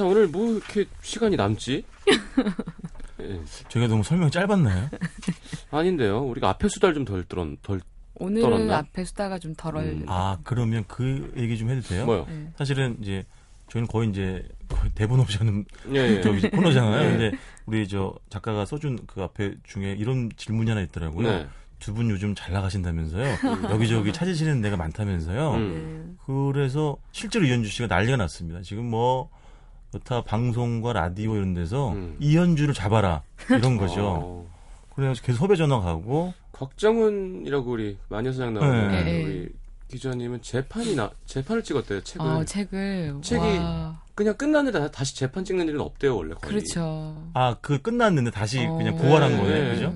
자, 0.00 0.06
오늘 0.06 0.28
뭐 0.28 0.50
이렇게 0.52 0.86
시간이 1.02 1.36
남지? 1.36 1.84
예. 3.20 3.40
저희가 3.68 3.86
너무 3.86 4.02
설명이 4.02 4.30
짧았나요? 4.30 4.88
아닌데요. 5.70 6.24
우리가 6.24 6.48
앞에 6.48 6.68
수달 6.68 6.94
좀덜 6.94 7.22
떨었, 7.24 7.62
덜, 7.62 7.82
오늘은 8.14 8.40
떨었나? 8.48 8.78
앞에 8.78 9.04
수다가 9.04 9.38
좀 9.38 9.54
덜어. 9.54 9.82
음. 9.82 10.06
아 10.08 10.38
그러면 10.42 10.86
그 10.88 11.30
얘기 11.36 11.58
좀 11.58 11.68
해도 11.68 11.82
돼요? 11.82 12.06
뭐요? 12.06 12.24
네. 12.30 12.50
사실은 12.56 12.96
이제 13.02 13.26
저희는 13.68 13.88
거의 13.88 14.08
이제 14.08 14.42
거의 14.70 14.90
대본 14.94 15.20
없이 15.20 15.36
하는 15.36 15.66
예, 15.92 15.96
예. 15.96 16.20
저기 16.24 16.48
코너잖아요. 16.48 16.98
네. 16.98 17.10
근데 17.10 17.38
우리 17.66 17.86
저 17.86 18.14
작가가 18.30 18.64
써준 18.64 19.00
그 19.06 19.22
앞에 19.22 19.52
중에 19.64 19.92
이런 19.98 20.30
질문이 20.34 20.70
하나 20.70 20.80
있더라고요. 20.80 21.28
네. 21.30 21.46
두분 21.78 22.08
요즘 22.08 22.34
잘 22.34 22.54
나가신다면서요. 22.54 23.36
여기저기 23.68 24.14
찾으시는 24.14 24.62
데가 24.62 24.78
많다면서요. 24.78 25.52
음. 25.56 26.18
그래서 26.24 26.96
실제로 27.12 27.44
이현주 27.44 27.68
씨가 27.68 27.86
난리가 27.86 28.16
났습니다. 28.16 28.62
지금 28.62 28.86
뭐 28.86 29.28
여타 29.94 30.22
방송과 30.22 30.92
라디오 30.92 31.34
이런 31.36 31.54
데서 31.54 31.92
음. 31.92 32.16
이현주를 32.20 32.74
잡아라 32.74 33.22
이런 33.48 33.76
거죠. 33.76 34.06
어, 34.06 34.50
그래서 34.94 35.20
계속 35.22 35.38
섭외 35.46 35.56
전화 35.56 35.80
가고 35.80 36.32
곽정훈이라고 36.52 37.70
우리 37.70 37.98
마녀사장 38.08 38.54
나오는 38.54 38.88
네. 38.90 39.02
네. 39.04 39.24
우리 39.24 39.48
기자님은 39.88 40.42
재판이 40.42 40.94
나 40.94 41.10
재판을 41.26 41.64
찍었대요 41.64 42.02
책을 42.02 42.24
어, 42.26 42.44
책을 42.44 43.14
책이 43.22 43.40
와, 43.58 44.00
그냥 44.14 44.36
끝났는데 44.36 44.78
다- 44.78 44.90
다시 44.92 45.16
재판 45.16 45.44
찍는 45.44 45.66
일은 45.66 45.80
없대요 45.80 46.14
원래 46.16 46.34
거의 46.34 46.52
그렇죠. 46.62 47.16
아그 47.34 47.82
끝났는데 47.82 48.30
다시 48.30 48.64
어. 48.64 48.74
그냥 48.76 48.96
부활한 48.96 49.32
네. 49.32 49.36
거예요, 49.42 49.64
네. 49.64 49.74
그죠? 49.74 49.94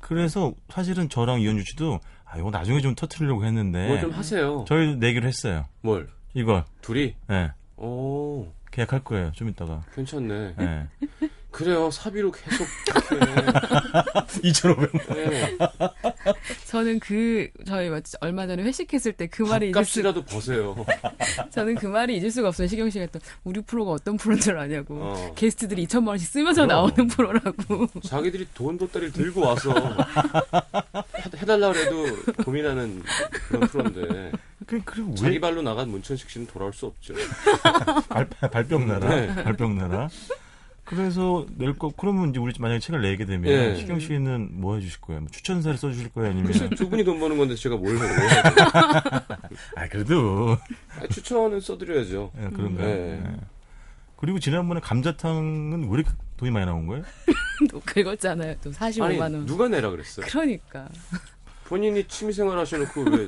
그래서 0.00 0.52
사실은 0.68 1.08
저랑 1.08 1.40
이현주 1.40 1.62
씨도 1.64 2.00
아 2.24 2.36
이거 2.38 2.50
나중에 2.50 2.80
좀 2.80 2.96
터트리려고 2.96 3.44
했는데 3.44 3.86
뭘 3.86 4.00
좀 4.00 4.10
하세요 4.10 4.64
저희 4.66 4.96
내기로 4.96 5.28
했어요. 5.28 5.66
뭘 5.82 6.08
이걸 6.34 6.64
둘이 6.80 7.14
예오 7.30 8.48
계약할 8.72 9.04
거예요. 9.04 9.30
좀 9.36 9.48
이따가. 9.48 9.82
괜찮네 9.94 10.54
예. 10.60 10.86
그래요 11.52 11.90
사비로 11.90 12.32
계속 12.32 12.66
이렇게 14.42 14.48
2,500만. 14.48 15.14
네. 15.14 15.58
저는 16.66 16.98
그 16.98 17.50
저희 17.66 17.90
뭐 17.90 18.00
얼마 18.22 18.46
전에 18.46 18.62
회식했을 18.62 19.12
때 19.12 19.26
그 19.26 19.42
말이 19.42 19.68
잊을 19.68 19.84
수 19.84 20.02
버세요 20.24 20.74
저는 21.50 21.74
그 21.74 21.86
말이 21.86 22.16
잊을 22.16 22.30
수가 22.30 22.48
없어요. 22.48 22.66
시경 22.68 22.88
씨가 22.88 23.06
또 23.12 23.18
우리 23.44 23.60
프로가 23.60 23.90
어떤 23.92 24.16
프로인 24.16 24.40
줄 24.40 24.56
아냐고. 24.56 24.94
어. 25.02 25.34
게스트들이 25.36 25.86
2천만 25.86 26.08
원씩 26.08 26.26
쓰면서 26.30 26.62
그럼. 26.66 26.68
나오는 26.68 27.06
프로라고. 27.08 27.86
자기들이 28.02 28.48
돈 28.54 28.78
돗다리를 28.78 29.12
들고 29.12 29.42
와서 29.42 29.74
해- 29.74 31.38
해달라 31.38 31.70
그래도 31.70 32.06
고민하는 32.44 33.02
그런 33.48 33.68
프로인데 33.68 34.32
그, 34.66 34.80
그리고 34.84 35.14
자기 35.14 35.34
왜 35.34 35.40
발로 35.40 35.62
나간 35.62 35.88
문천식 35.90 36.30
씨는 36.30 36.46
돌아올 36.46 36.72
수 36.72 36.86
없죠 36.86 37.14
발, 38.08 38.28
발병 38.28 38.86
나라? 38.86 39.08
네. 39.14 39.42
발병 39.42 39.76
나라? 39.76 40.08
그래서 40.84 41.46
낼 41.56 41.74
거, 41.78 41.92
그러면 41.96 42.30
이제 42.30 42.40
우리 42.40 42.52
만약에 42.58 42.80
책을 42.80 43.00
내게 43.02 43.24
되면 43.24 43.50
예. 43.50 43.76
시경 43.76 44.00
씨는 44.00 44.60
뭐 44.60 44.74
해주실 44.76 45.00
거예요? 45.00 45.20
뭐 45.22 45.30
추천사를 45.30 45.78
써주실 45.78 46.10
거예요? 46.10 46.30
아니면. 46.32 46.52
두 46.70 46.88
분이 46.88 47.04
돈 47.04 47.20
버는 47.20 47.38
건데 47.38 47.54
제가 47.54 47.76
뭘 47.76 47.96
해요 47.96 48.04
아, 49.76 49.88
그래도. 49.88 50.58
아, 51.00 51.06
추천은 51.06 51.60
써드려야죠 51.60 52.32
예, 52.36 52.48
그런가요? 52.50 52.86
네. 52.86 53.22
예. 53.24 53.36
그리고 54.16 54.38
지난번에 54.38 54.80
감자탕은 54.80 55.88
왜 55.88 55.94
이렇게 55.94 56.10
돈이 56.36 56.50
많이 56.50 56.66
나온 56.66 56.86
거예요? 56.86 57.04
또 57.70 57.80
긁었잖아요. 57.84 58.56
또 58.62 58.70
45만 58.72 59.02
아니 59.02 59.18
원. 59.18 59.46
누가 59.46 59.68
내라 59.68 59.90
그랬어요 59.90 60.26
그러니까. 60.28 60.88
본인이 61.64 62.04
취미생활 62.06 62.58
하셔놓고 62.58 63.02
왜 63.02 63.26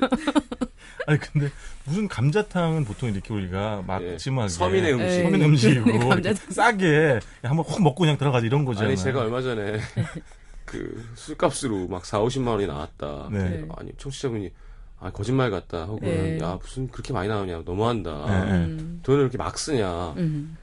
아니, 1.07 1.19
근데 1.19 1.49
무슨 1.85 2.07
감자탕은 2.07 2.85
보통 2.85 3.09
이렇게 3.11 3.33
우리가 3.33 3.83
예, 3.83 3.87
막sim하게 3.87 4.49
서민의 4.49 4.93
음식 4.93 5.05
예. 5.05 5.23
서민 5.23 5.41
음식이고 5.43 5.85
감자탕. 5.85 6.19
이렇게 6.19 6.53
싸게 6.53 7.19
한번 7.43 7.65
확 7.67 7.81
먹고 7.81 8.01
그냥 8.01 8.17
들어가자 8.17 8.45
이런 8.45 8.65
거잖아요. 8.65 8.89
아니 8.89 8.97
제가 8.97 9.21
얼마 9.21 9.41
전에 9.41 9.79
그 10.65 11.05
술값으로 11.15 11.87
막 11.87 12.05
4, 12.05 12.19
50만 12.21 12.47
원이 12.47 12.67
나왔다. 12.67 13.29
네. 13.31 13.65
아니 13.77 13.91
청취자분이 13.97 14.51
아 14.99 15.11
거짓말 15.11 15.51
같다. 15.51 15.85
혹은 15.85 16.07
네. 16.07 16.39
야 16.41 16.57
무슨 16.59 16.87
그렇게 16.87 17.13
많이 17.13 17.27
나오냐 17.29 17.61
너무한다. 17.65 18.11
네. 18.45 18.51
음. 18.51 18.99
돈을 19.03 19.21
이렇게 19.21 19.37
막 19.37 19.57
쓰냐. 19.57 20.13
음. 20.17 20.57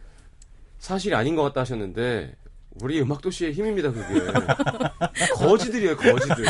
사실이 0.78 1.14
아닌 1.14 1.36
것 1.36 1.43
같다 1.45 1.61
하셨는데 1.61 2.34
우리 2.80 3.01
음악도시의 3.01 3.53
힘입니다 3.53 3.93
그게. 3.93 4.20
거지들이에요 5.36 5.97
거지들. 5.97 6.45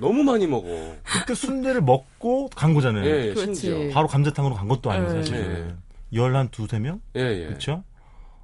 너무 0.00 0.22
많이 0.22 0.46
먹어. 0.46 0.66
그때 1.04 1.34
순대를 1.34 1.82
먹고 1.82 2.48
간 2.48 2.74
거잖아요. 2.74 3.04
예. 3.04 3.34
심지어. 3.34 3.90
바로 3.92 4.06
감자탕으로 4.08 4.54
간 4.54 4.68
것도 4.68 4.90
아니고 4.90 5.12
네. 5.12 5.18
사실은. 5.18 5.78
열한 6.12 6.48
두세 6.48 6.78
명? 6.78 7.00
예, 7.16 7.20
예. 7.20 7.46
그렇죠? 7.46 7.84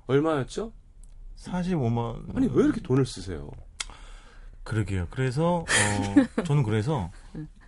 얼마였죠? 0.06 0.72
45만. 1.38 2.36
아니 2.36 2.48
왜 2.52 2.64
이렇게 2.64 2.80
돈을 2.80 3.04
쓰세요? 3.06 3.50
그러게요. 4.62 5.08
그래서 5.10 5.64
어, 6.38 6.42
저는 6.44 6.62
그래서 6.62 7.10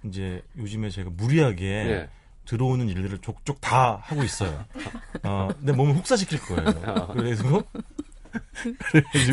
이제 0.05 0.43
요즘에 0.57 0.91
제가 0.91 1.11
무리하게 1.11 1.64
예. 1.64 2.09
들어오는 2.45 2.89
일들을 2.89 3.18
족족 3.18 3.61
다 3.61 3.99
하고 4.03 4.22
있어요. 4.22 4.64
어, 5.22 5.49
내 5.61 5.72
몸을 5.72 5.95
혹사시킬 5.97 6.41
거예요. 6.41 6.64
그래서 6.64 7.07
그래가지고 7.12 7.62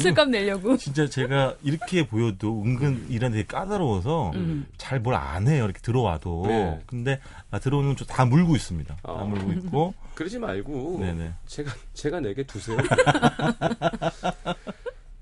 술값 0.02 0.30
내려고. 0.30 0.78
진짜 0.78 1.08
제가 1.08 1.56
이렇게 1.64 2.08
보여도 2.08 2.62
은근 2.64 3.08
일하는 3.10 3.38
되게 3.38 3.46
까다로워서 3.48 4.32
음. 4.36 4.66
잘뭘 4.78 5.16
안 5.16 5.48
해요. 5.48 5.66
이렇게 5.66 5.80
들어와도. 5.82 6.44
네. 6.48 6.80
근데 6.86 7.20
아, 7.52 7.60
들어오는 7.60 7.96
건다 7.96 8.26
물고 8.26 8.56
있습니다. 8.56 8.96
다 8.96 9.02
아. 9.04 9.24
물고 9.24 9.52
있고. 9.54 9.94
그러지 10.16 10.40
말고 10.40 11.00
네네. 11.02 11.34
제가 11.46 11.72
제가 11.94 12.20
내게 12.22 12.44
두세요. 12.44 12.78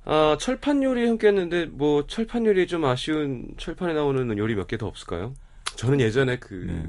아 0.05 0.37
철판 0.39 0.83
요리 0.83 1.07
함께 1.07 1.27
했는데 1.27 1.65
뭐 1.65 2.05
철판 2.05 2.45
요리 2.45 2.67
좀 2.67 2.83
아쉬운 2.85 3.47
철판에 3.57 3.93
나오는 3.93 4.37
요리 4.37 4.53
몇 4.55 4.67
개 4.67 4.77
더 4.77 4.87
없을까요? 4.87 5.33
저는 5.77 5.99
예전에 6.01 6.37
그 6.39 6.53
네. 6.67 6.83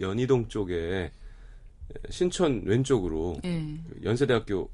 연희동 0.00 0.48
쪽에 0.48 1.12
신촌 2.10 2.62
왼쪽으로 2.64 3.36
예. 3.44 3.60
그 3.88 4.00
연세대학교 4.02 4.68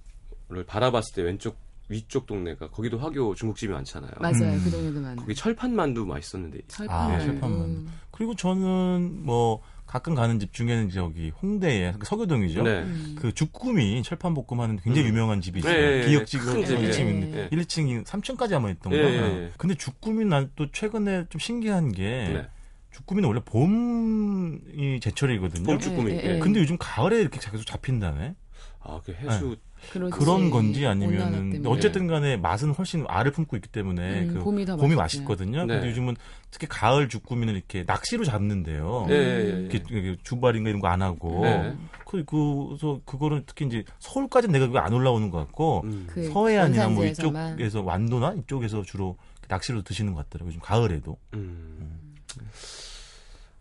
를 0.51 0.65
바라봤을 0.65 1.15
때 1.15 1.23
왼쪽 1.23 1.57
위쪽 1.89 2.27
동네가 2.27 2.71
거기도 2.71 2.99
화교 2.99 3.35
중국집이 3.35 3.73
많잖아요. 3.73 4.11
맞아요. 4.21 4.53
음. 4.55 4.61
그 4.65 4.71
동네도 4.71 5.01
많아. 5.01 5.17
거기 5.17 5.35
철판 5.35 5.75
만두 5.75 6.05
맛있었는데 6.07 6.61
철판. 6.69 6.97
아, 6.97 7.09
만두. 7.09 7.25
철판 7.27 7.59
만두. 7.59 7.85
그리고 8.11 8.35
저는 8.37 9.25
뭐 9.25 9.61
가끔 9.87 10.15
가는 10.15 10.39
집 10.39 10.53
중에는 10.53 10.91
저기 10.91 11.31
홍대에 11.31 11.95
그 11.99 12.07
서교동이죠. 12.07 12.63
네. 12.63 12.83
음. 12.83 13.17
그 13.19 13.33
주꾸미 13.33 14.03
철판 14.05 14.35
볶음 14.35 14.61
하는 14.61 14.77
굉장히 14.79 15.09
음. 15.09 15.13
유명한 15.15 15.41
집이 15.41 15.61
있어요. 15.61 15.73
네, 15.73 15.81
네, 15.81 16.01
네. 16.03 16.09
기역지구 16.09 16.47
큰 16.47 16.65
집, 16.65 16.77
1층 16.79 17.01
예. 17.07 17.11
있는 17.11 17.35
예. 17.35 17.49
1층이 17.57 18.05
3층까지 18.05 18.53
아마 18.55 18.71
있던 18.71 18.93
예, 18.93 19.03
거. 19.03 19.09
예, 19.09 19.15
예. 19.17 19.53
근데 19.57 19.75
주꾸미 19.75 20.25
난 20.27 20.51
또 20.57 20.71
최근에 20.71 21.27
좀 21.29 21.39
신기한 21.41 21.91
게 21.93 22.03
네. 22.05 22.49
주꾸미는 22.93 23.29
원래 23.29 23.41
봄이 23.45 25.01
제철이거든요. 25.01 25.65
봄 25.65 25.79
주꾸미. 25.79 26.13
예, 26.13 26.17
예, 26.17 26.23
예. 26.25 26.35
예. 26.37 26.39
근데 26.39 26.61
요즘 26.61 26.77
가을에 26.79 27.21
이렇게 27.21 27.39
계속 27.41 27.65
잡힌다네. 27.65 28.35
아, 28.83 29.01
그 29.05 29.13
해수 29.13 29.57
그렇지. 29.93 30.17
그런 30.17 30.51
건지 30.51 30.87
아니면은. 30.87 31.65
어쨌든 31.67 32.07
간에 32.07 32.37
맛은 32.37 32.71
훨씬 32.73 33.05
알을 33.09 33.33
품고 33.33 33.57
있기 33.57 33.69
때문에 33.69 34.23
음, 34.23 34.35
그 34.35 34.45
봄이 34.45 34.65
더 34.67 34.77
봄이. 34.77 34.95
맛있거든요. 34.95 35.65
네. 35.65 35.75
근데 35.75 35.89
요즘은 35.91 36.17
특히 36.51 36.67
가을 36.69 37.09
주꾸미는 37.09 37.55
이렇게 37.55 37.85
낚시로 37.85 38.25
잡는데요. 38.25 39.07
예, 39.11 39.15
예. 39.15 39.61
이렇게, 39.69 39.83
이렇게 39.91 40.17
주발인가 40.23 40.69
이런 40.71 40.81
거 40.81 40.89
안 40.89 41.03
하고 41.03 41.43
네. 41.45 41.75
그 42.07 42.25
그래서 42.25 43.01
그거는 43.05 43.45
특히 43.47 43.67
이제 43.67 43.85
서울까지는 44.01 44.59
내가 44.59 44.85
안 44.85 44.93
올라오는 44.93 45.31
것 45.31 45.39
같고 45.39 45.83
음. 45.85 46.07
그 46.09 46.29
서해안이나 46.31 46.89
뭐. 46.89 47.05
이쪽에서 47.05 47.83
완도나 47.83 48.35
이쪽에서 48.35 48.83
주로 48.83 49.17
낚시로 49.49 49.83
드시는 49.83 50.15
것 50.15 50.25
같더라고요. 50.29 50.49
요즘 50.51 50.61
가을에도. 50.61 51.17
음. 51.35 52.17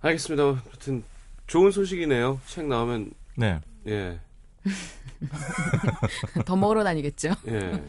알겠습니다. 0.01 0.43
하여튼 0.43 1.03
좋은 1.47 1.71
소식이네요. 1.71 2.39
책 2.47 2.65
나오면 2.67 3.11
네. 3.35 3.59
예. 3.87 4.19
더 6.45 6.55
먹으러 6.55 6.83
다니겠죠. 6.83 7.33
예. 7.47 7.83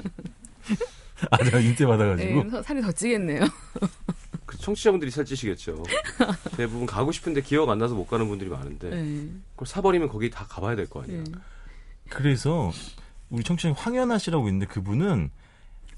아, 1.30 1.58
인대 1.58 1.86
받아가지고. 1.86 2.44
예, 2.58 2.62
살이 2.62 2.80
더 2.80 2.90
찌겠네요. 2.92 3.40
그 4.46 4.58
청취자분들이 4.58 5.10
살찌시겠죠. 5.10 5.82
대부분 6.56 6.86
가고 6.86 7.12
싶은데 7.12 7.40
기억 7.42 7.68
안 7.70 7.78
나서 7.78 7.94
못 7.94 8.06
가는 8.06 8.26
분들이 8.26 8.50
많은데 8.50 8.90
예. 8.92 9.28
그걸 9.52 9.66
사버리면 9.66 10.08
거기 10.08 10.30
다 10.30 10.44
가봐야 10.48 10.74
될 10.76 10.86
거 10.88 11.02
아니에요. 11.02 11.20
예. 11.20 11.32
그래서 12.08 12.72
우리 13.28 13.44
청취자 13.44 13.72
황현아 13.76 14.18
씨라고 14.18 14.48
있는데 14.48 14.66
그분은 14.66 15.30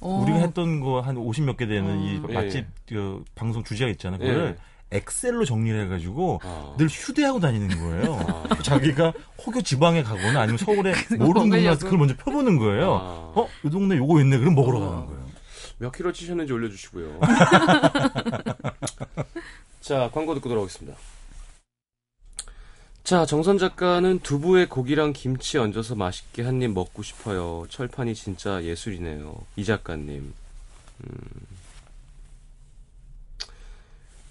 어, 0.00 0.22
우리가 0.24 0.38
했던 0.38 0.80
거 0.80 1.00
한 1.00 1.14
50몇 1.16 1.56
개 1.56 1.66
되는 1.66 1.90
어. 1.90 1.94
이 2.04 2.20
예, 2.28 2.34
맛집 2.34 2.56
예. 2.58 2.94
그 2.94 3.24
방송 3.34 3.62
주제가 3.64 3.90
있잖아요. 3.92 4.18
그거를 4.18 4.56
예. 4.58 4.71
엑셀로 4.92 5.44
정리를 5.44 5.84
해가지고 5.84 6.40
아. 6.44 6.74
늘 6.78 6.86
휴대하고 6.88 7.40
다니는 7.40 7.68
거예요. 7.80 8.46
아. 8.48 8.54
자기가 8.62 9.12
혹여 9.44 9.60
지방에 9.62 10.02
가거나 10.02 10.40
아니면 10.42 10.58
서울에 10.58 10.94
모르는 11.18 11.50
동네 11.50 11.64
가서 11.64 11.70
먹으려고. 11.70 11.78
그걸 11.84 11.98
먼저 11.98 12.16
펴보는 12.16 12.58
거예요. 12.58 12.94
아. 12.94 13.32
어? 13.40 13.48
이 13.64 13.70
동네 13.70 13.96
요거 13.96 14.20
있네. 14.20 14.38
그럼 14.38 14.54
먹으러 14.54 14.78
어. 14.78 14.90
가는 14.90 15.06
거예요. 15.06 15.22
몇 15.78 15.90
킬로 15.92 16.12
찌셨는지 16.12 16.52
올려주시고요. 16.52 17.20
자, 19.80 20.10
광고 20.12 20.34
듣고 20.34 20.48
돌아오겠습니다. 20.48 20.96
자, 23.02 23.26
정선 23.26 23.58
작가는 23.58 24.20
두부에 24.20 24.66
고기랑 24.66 25.12
김치 25.12 25.58
얹어서 25.58 25.96
맛있게 25.96 26.42
한 26.42 26.62
입 26.62 26.70
먹고 26.70 27.02
싶어요. 27.02 27.66
철판이 27.68 28.14
진짜 28.14 28.62
예술이네요. 28.62 29.34
이 29.56 29.64
작가님. 29.64 30.32
음. 31.04 31.18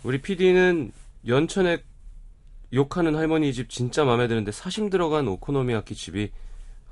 우리 0.03 0.21
PD는 0.21 0.91
연천에 1.27 1.83
욕하는 2.73 3.15
할머니 3.15 3.53
집 3.53 3.69
진짜 3.69 4.03
마음에 4.03 4.27
드는데 4.27 4.51
사심 4.51 4.89
들어간 4.89 5.27
오코노미야키 5.27 5.93
집이 5.93 6.31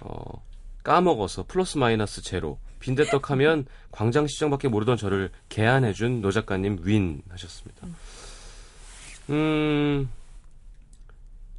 어, 0.02 0.44
까먹어서 0.84 1.46
플러스 1.48 1.78
마이너스 1.78 2.22
제로. 2.22 2.60
빈대떡 2.80 3.32
하면 3.32 3.66
광장 3.92 4.28
시장밖에 4.28 4.68
모르던 4.68 4.98
저를 4.98 5.32
개안해준 5.50 6.22
노 6.22 6.32
작가님 6.32 6.80
win 6.84 7.22
하셨습니다. 7.30 7.88
음, 9.30 10.10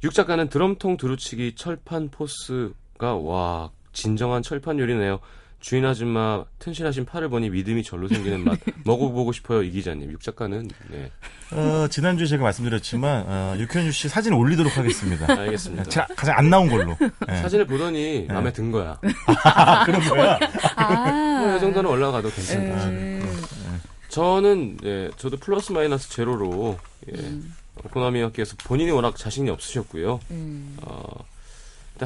육 0.03 0.13
작가는 0.13 0.49
드럼통 0.49 0.97
두루치기 0.97 1.55
철판 1.55 2.09
포스가 2.09 3.15
와 3.15 3.71
진정한 3.93 4.41
철판 4.41 4.79
요리네요. 4.79 5.19
주인 5.61 5.85
아줌마 5.85 6.43
튼실하신 6.59 7.05
팔을 7.05 7.29
보니 7.29 7.49
믿음이 7.51 7.83
절로 7.83 8.07
생기는 8.07 8.43
맛 8.43 8.59
먹어보고 8.83 9.31
싶어요 9.31 9.61
이 9.63 9.71
기자님. 9.71 10.11
육 10.11 10.21
작가는 10.21 10.67
네 10.89 11.11
어, 11.51 11.87
지난주에 11.87 12.25
제가 12.27 12.43
말씀드렸지만 12.43 13.25
어, 13.27 13.55
육현주 13.57 13.91
씨 13.91 14.09
사진 14.09 14.33
올리도록 14.33 14.75
하겠습니다. 14.77 15.31
알겠습니다. 15.39 15.83
제가 15.83 16.07
가장 16.15 16.37
안 16.37 16.49
나온 16.49 16.67
걸로. 16.67 16.97
예. 17.29 17.35
사진을 17.37 17.67
보더니 17.67 18.25
마음에 18.27 18.51
든 18.51 18.71
거야. 18.71 18.99
아, 19.45 19.85
그런 19.85 20.01
거야? 20.01 20.39
아. 20.75 21.41
뭐, 21.45 21.55
이 21.55 21.59
정도는 21.59 21.89
올라가도 21.89 22.29
괜찮다. 22.31 22.91
예. 22.93 23.21
저는 24.09 24.77
예, 24.83 25.09
저도 25.17 25.37
플러스 25.37 25.71
마이너스 25.71 26.09
제로로 26.09 26.77
예, 27.09 27.19
음. 27.19 27.53
코나미와께서 27.91 28.55
본인이 28.63 28.91
워낙 28.91 29.15
자신이 29.15 29.49
없으셨고요. 29.49 30.19
음. 30.31 30.77
어, 30.81 31.25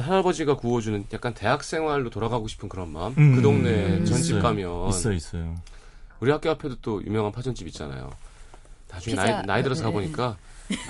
할아버지가 0.00 0.56
구워주는 0.56 1.06
약간 1.12 1.34
대학 1.34 1.64
생활로 1.64 2.10
돌아가고 2.10 2.48
싶은 2.48 2.68
그런 2.68 2.92
마음. 2.92 3.14
음, 3.18 3.36
그 3.36 3.42
동네 3.42 3.70
음, 3.98 4.04
전집 4.04 4.32
있어요. 4.36 4.42
가면 4.42 4.88
있어 4.88 5.12
있어요. 5.12 5.54
우리 6.20 6.30
학교 6.30 6.50
앞에도 6.50 6.76
또 6.80 7.04
유명한 7.04 7.32
파전집 7.32 7.66
있잖아요. 7.68 8.10
나중에 8.90 9.14
피자, 9.16 9.24
나이, 9.24 9.46
나이 9.46 9.62
들어서 9.62 9.82
네. 9.82 9.86
가보니까 9.86 10.36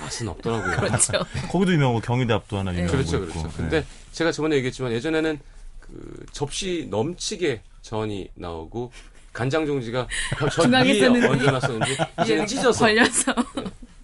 맛은 0.01 0.27
없더라고요. 0.29 0.75
그렇죠. 0.77 1.11
거기도 1.51 1.73
유명하고 1.73 1.99
경희대 1.99 2.33
앞도 2.33 2.57
하나 2.57 2.71
유명하고 2.71 2.91
그렇죠, 2.97 3.17
있고. 3.17 3.27
그렇죠. 3.27 3.47
네. 3.49 3.53
근데 3.57 3.85
제가 4.11 4.31
저번에 4.31 4.55
얘기했지만 4.57 4.91
예전에는 4.93 5.39
그 5.79 6.25
접시 6.31 6.87
넘치게 6.89 7.61
전이 7.81 8.29
나오고 8.35 8.91
간장 9.33 9.65
종지가 9.65 10.07
전 10.51 10.73
위에. 10.73 11.05
얹어놨었는데 11.07 11.97
이제는 12.23 12.47
찢어서 12.47 12.85
걸려서. 12.85 13.33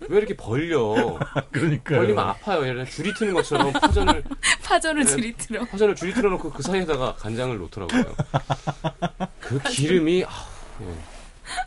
왜 0.10 0.18
이렇게 0.18 0.36
벌려? 0.36 1.18
그러니까요. 1.51 1.99
벌리면 1.99 2.20
아파요. 2.28 2.66
얘는 2.68 2.86
줄이 2.86 3.14
트는 3.14 3.34
것처럼 3.34 3.72
파전을 3.74 4.24
파전을 4.64 5.04
네. 5.06 5.10
줄이 5.12 5.34
틀어. 5.38 5.66
파전을 5.66 5.95
줄이 5.95 6.14
틀어놓고 6.14 6.51
그 6.51 6.64
사이에다가 6.64 7.16
간장을 7.16 7.58
놓더라고요. 7.58 8.04
그 9.39 9.60
기름이 9.70 10.26
아, 10.26 10.30
예. 10.82 10.86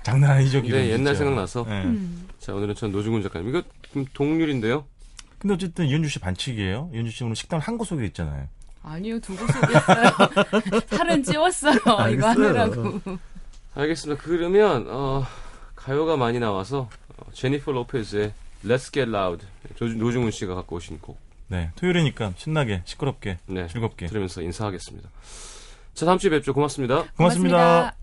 장난 0.03 0.33
아니죠, 0.33 0.63
근데 0.63 0.83
기름. 0.83 0.87
옛날 1.01 1.15
진짜. 1.15 1.19
생각나서 1.19 1.65
네. 1.69 1.85
음. 1.85 2.29
자 2.39 2.55
오늘은 2.55 2.75
전 2.75 2.93
노중훈 2.93 3.23
작가님 3.23 3.49
이거 3.49 3.63
좀 3.93 4.05
동률인데요. 4.13 4.85
근데 5.39 5.55
어쨌든 5.55 5.87
이현주 5.87 6.09
씨 6.09 6.19
반칙이에요. 6.19 6.91
이현주 6.93 7.11
씨 7.11 7.25
오늘 7.25 7.37
식당 7.37 7.59
한 7.61 7.77
곳 7.79 7.89
속에 7.89 8.05
있잖아요. 8.07 8.49
아니요, 8.83 9.19
두고 9.19 9.45
속였어요. 9.49 10.11
살은 10.87 11.23
찌웠어요. 11.25 11.75
이거 11.77 11.97
알겠어요. 11.99 12.31
하느라고. 12.31 13.01
알겠습니다. 13.75 14.23
그러면 14.23 14.87
어, 14.89 15.27
가요가 15.75 16.17
많이 16.17 16.39
나와서 16.39 16.89
어, 17.06 17.06
제니퍼 17.33 17.73
로페즈의 17.73 18.33
Let's 18.65 18.93
Get 18.93 19.11
Loud 19.11 19.47
노중훈 19.81 20.31
씨가 20.31 20.55
갖고 20.55 20.77
오신 20.77 21.01
곡. 21.01 21.19
네, 21.49 21.71
토요일이니까 21.77 22.33
신나게 22.37 22.83
시끄럽게 22.85 23.39
네, 23.47 23.69
즐겁게 23.69 24.07
들으면서 24.07 24.43
인사하겠습니다. 24.43 25.09
자, 25.95 26.07
다음 26.07 26.19
주에 26.19 26.31
뵙죠. 26.31 26.53
고맙습니다. 26.53 27.05
고맙습니다. 27.17 27.97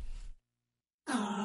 고맙습니다. 1.05 1.43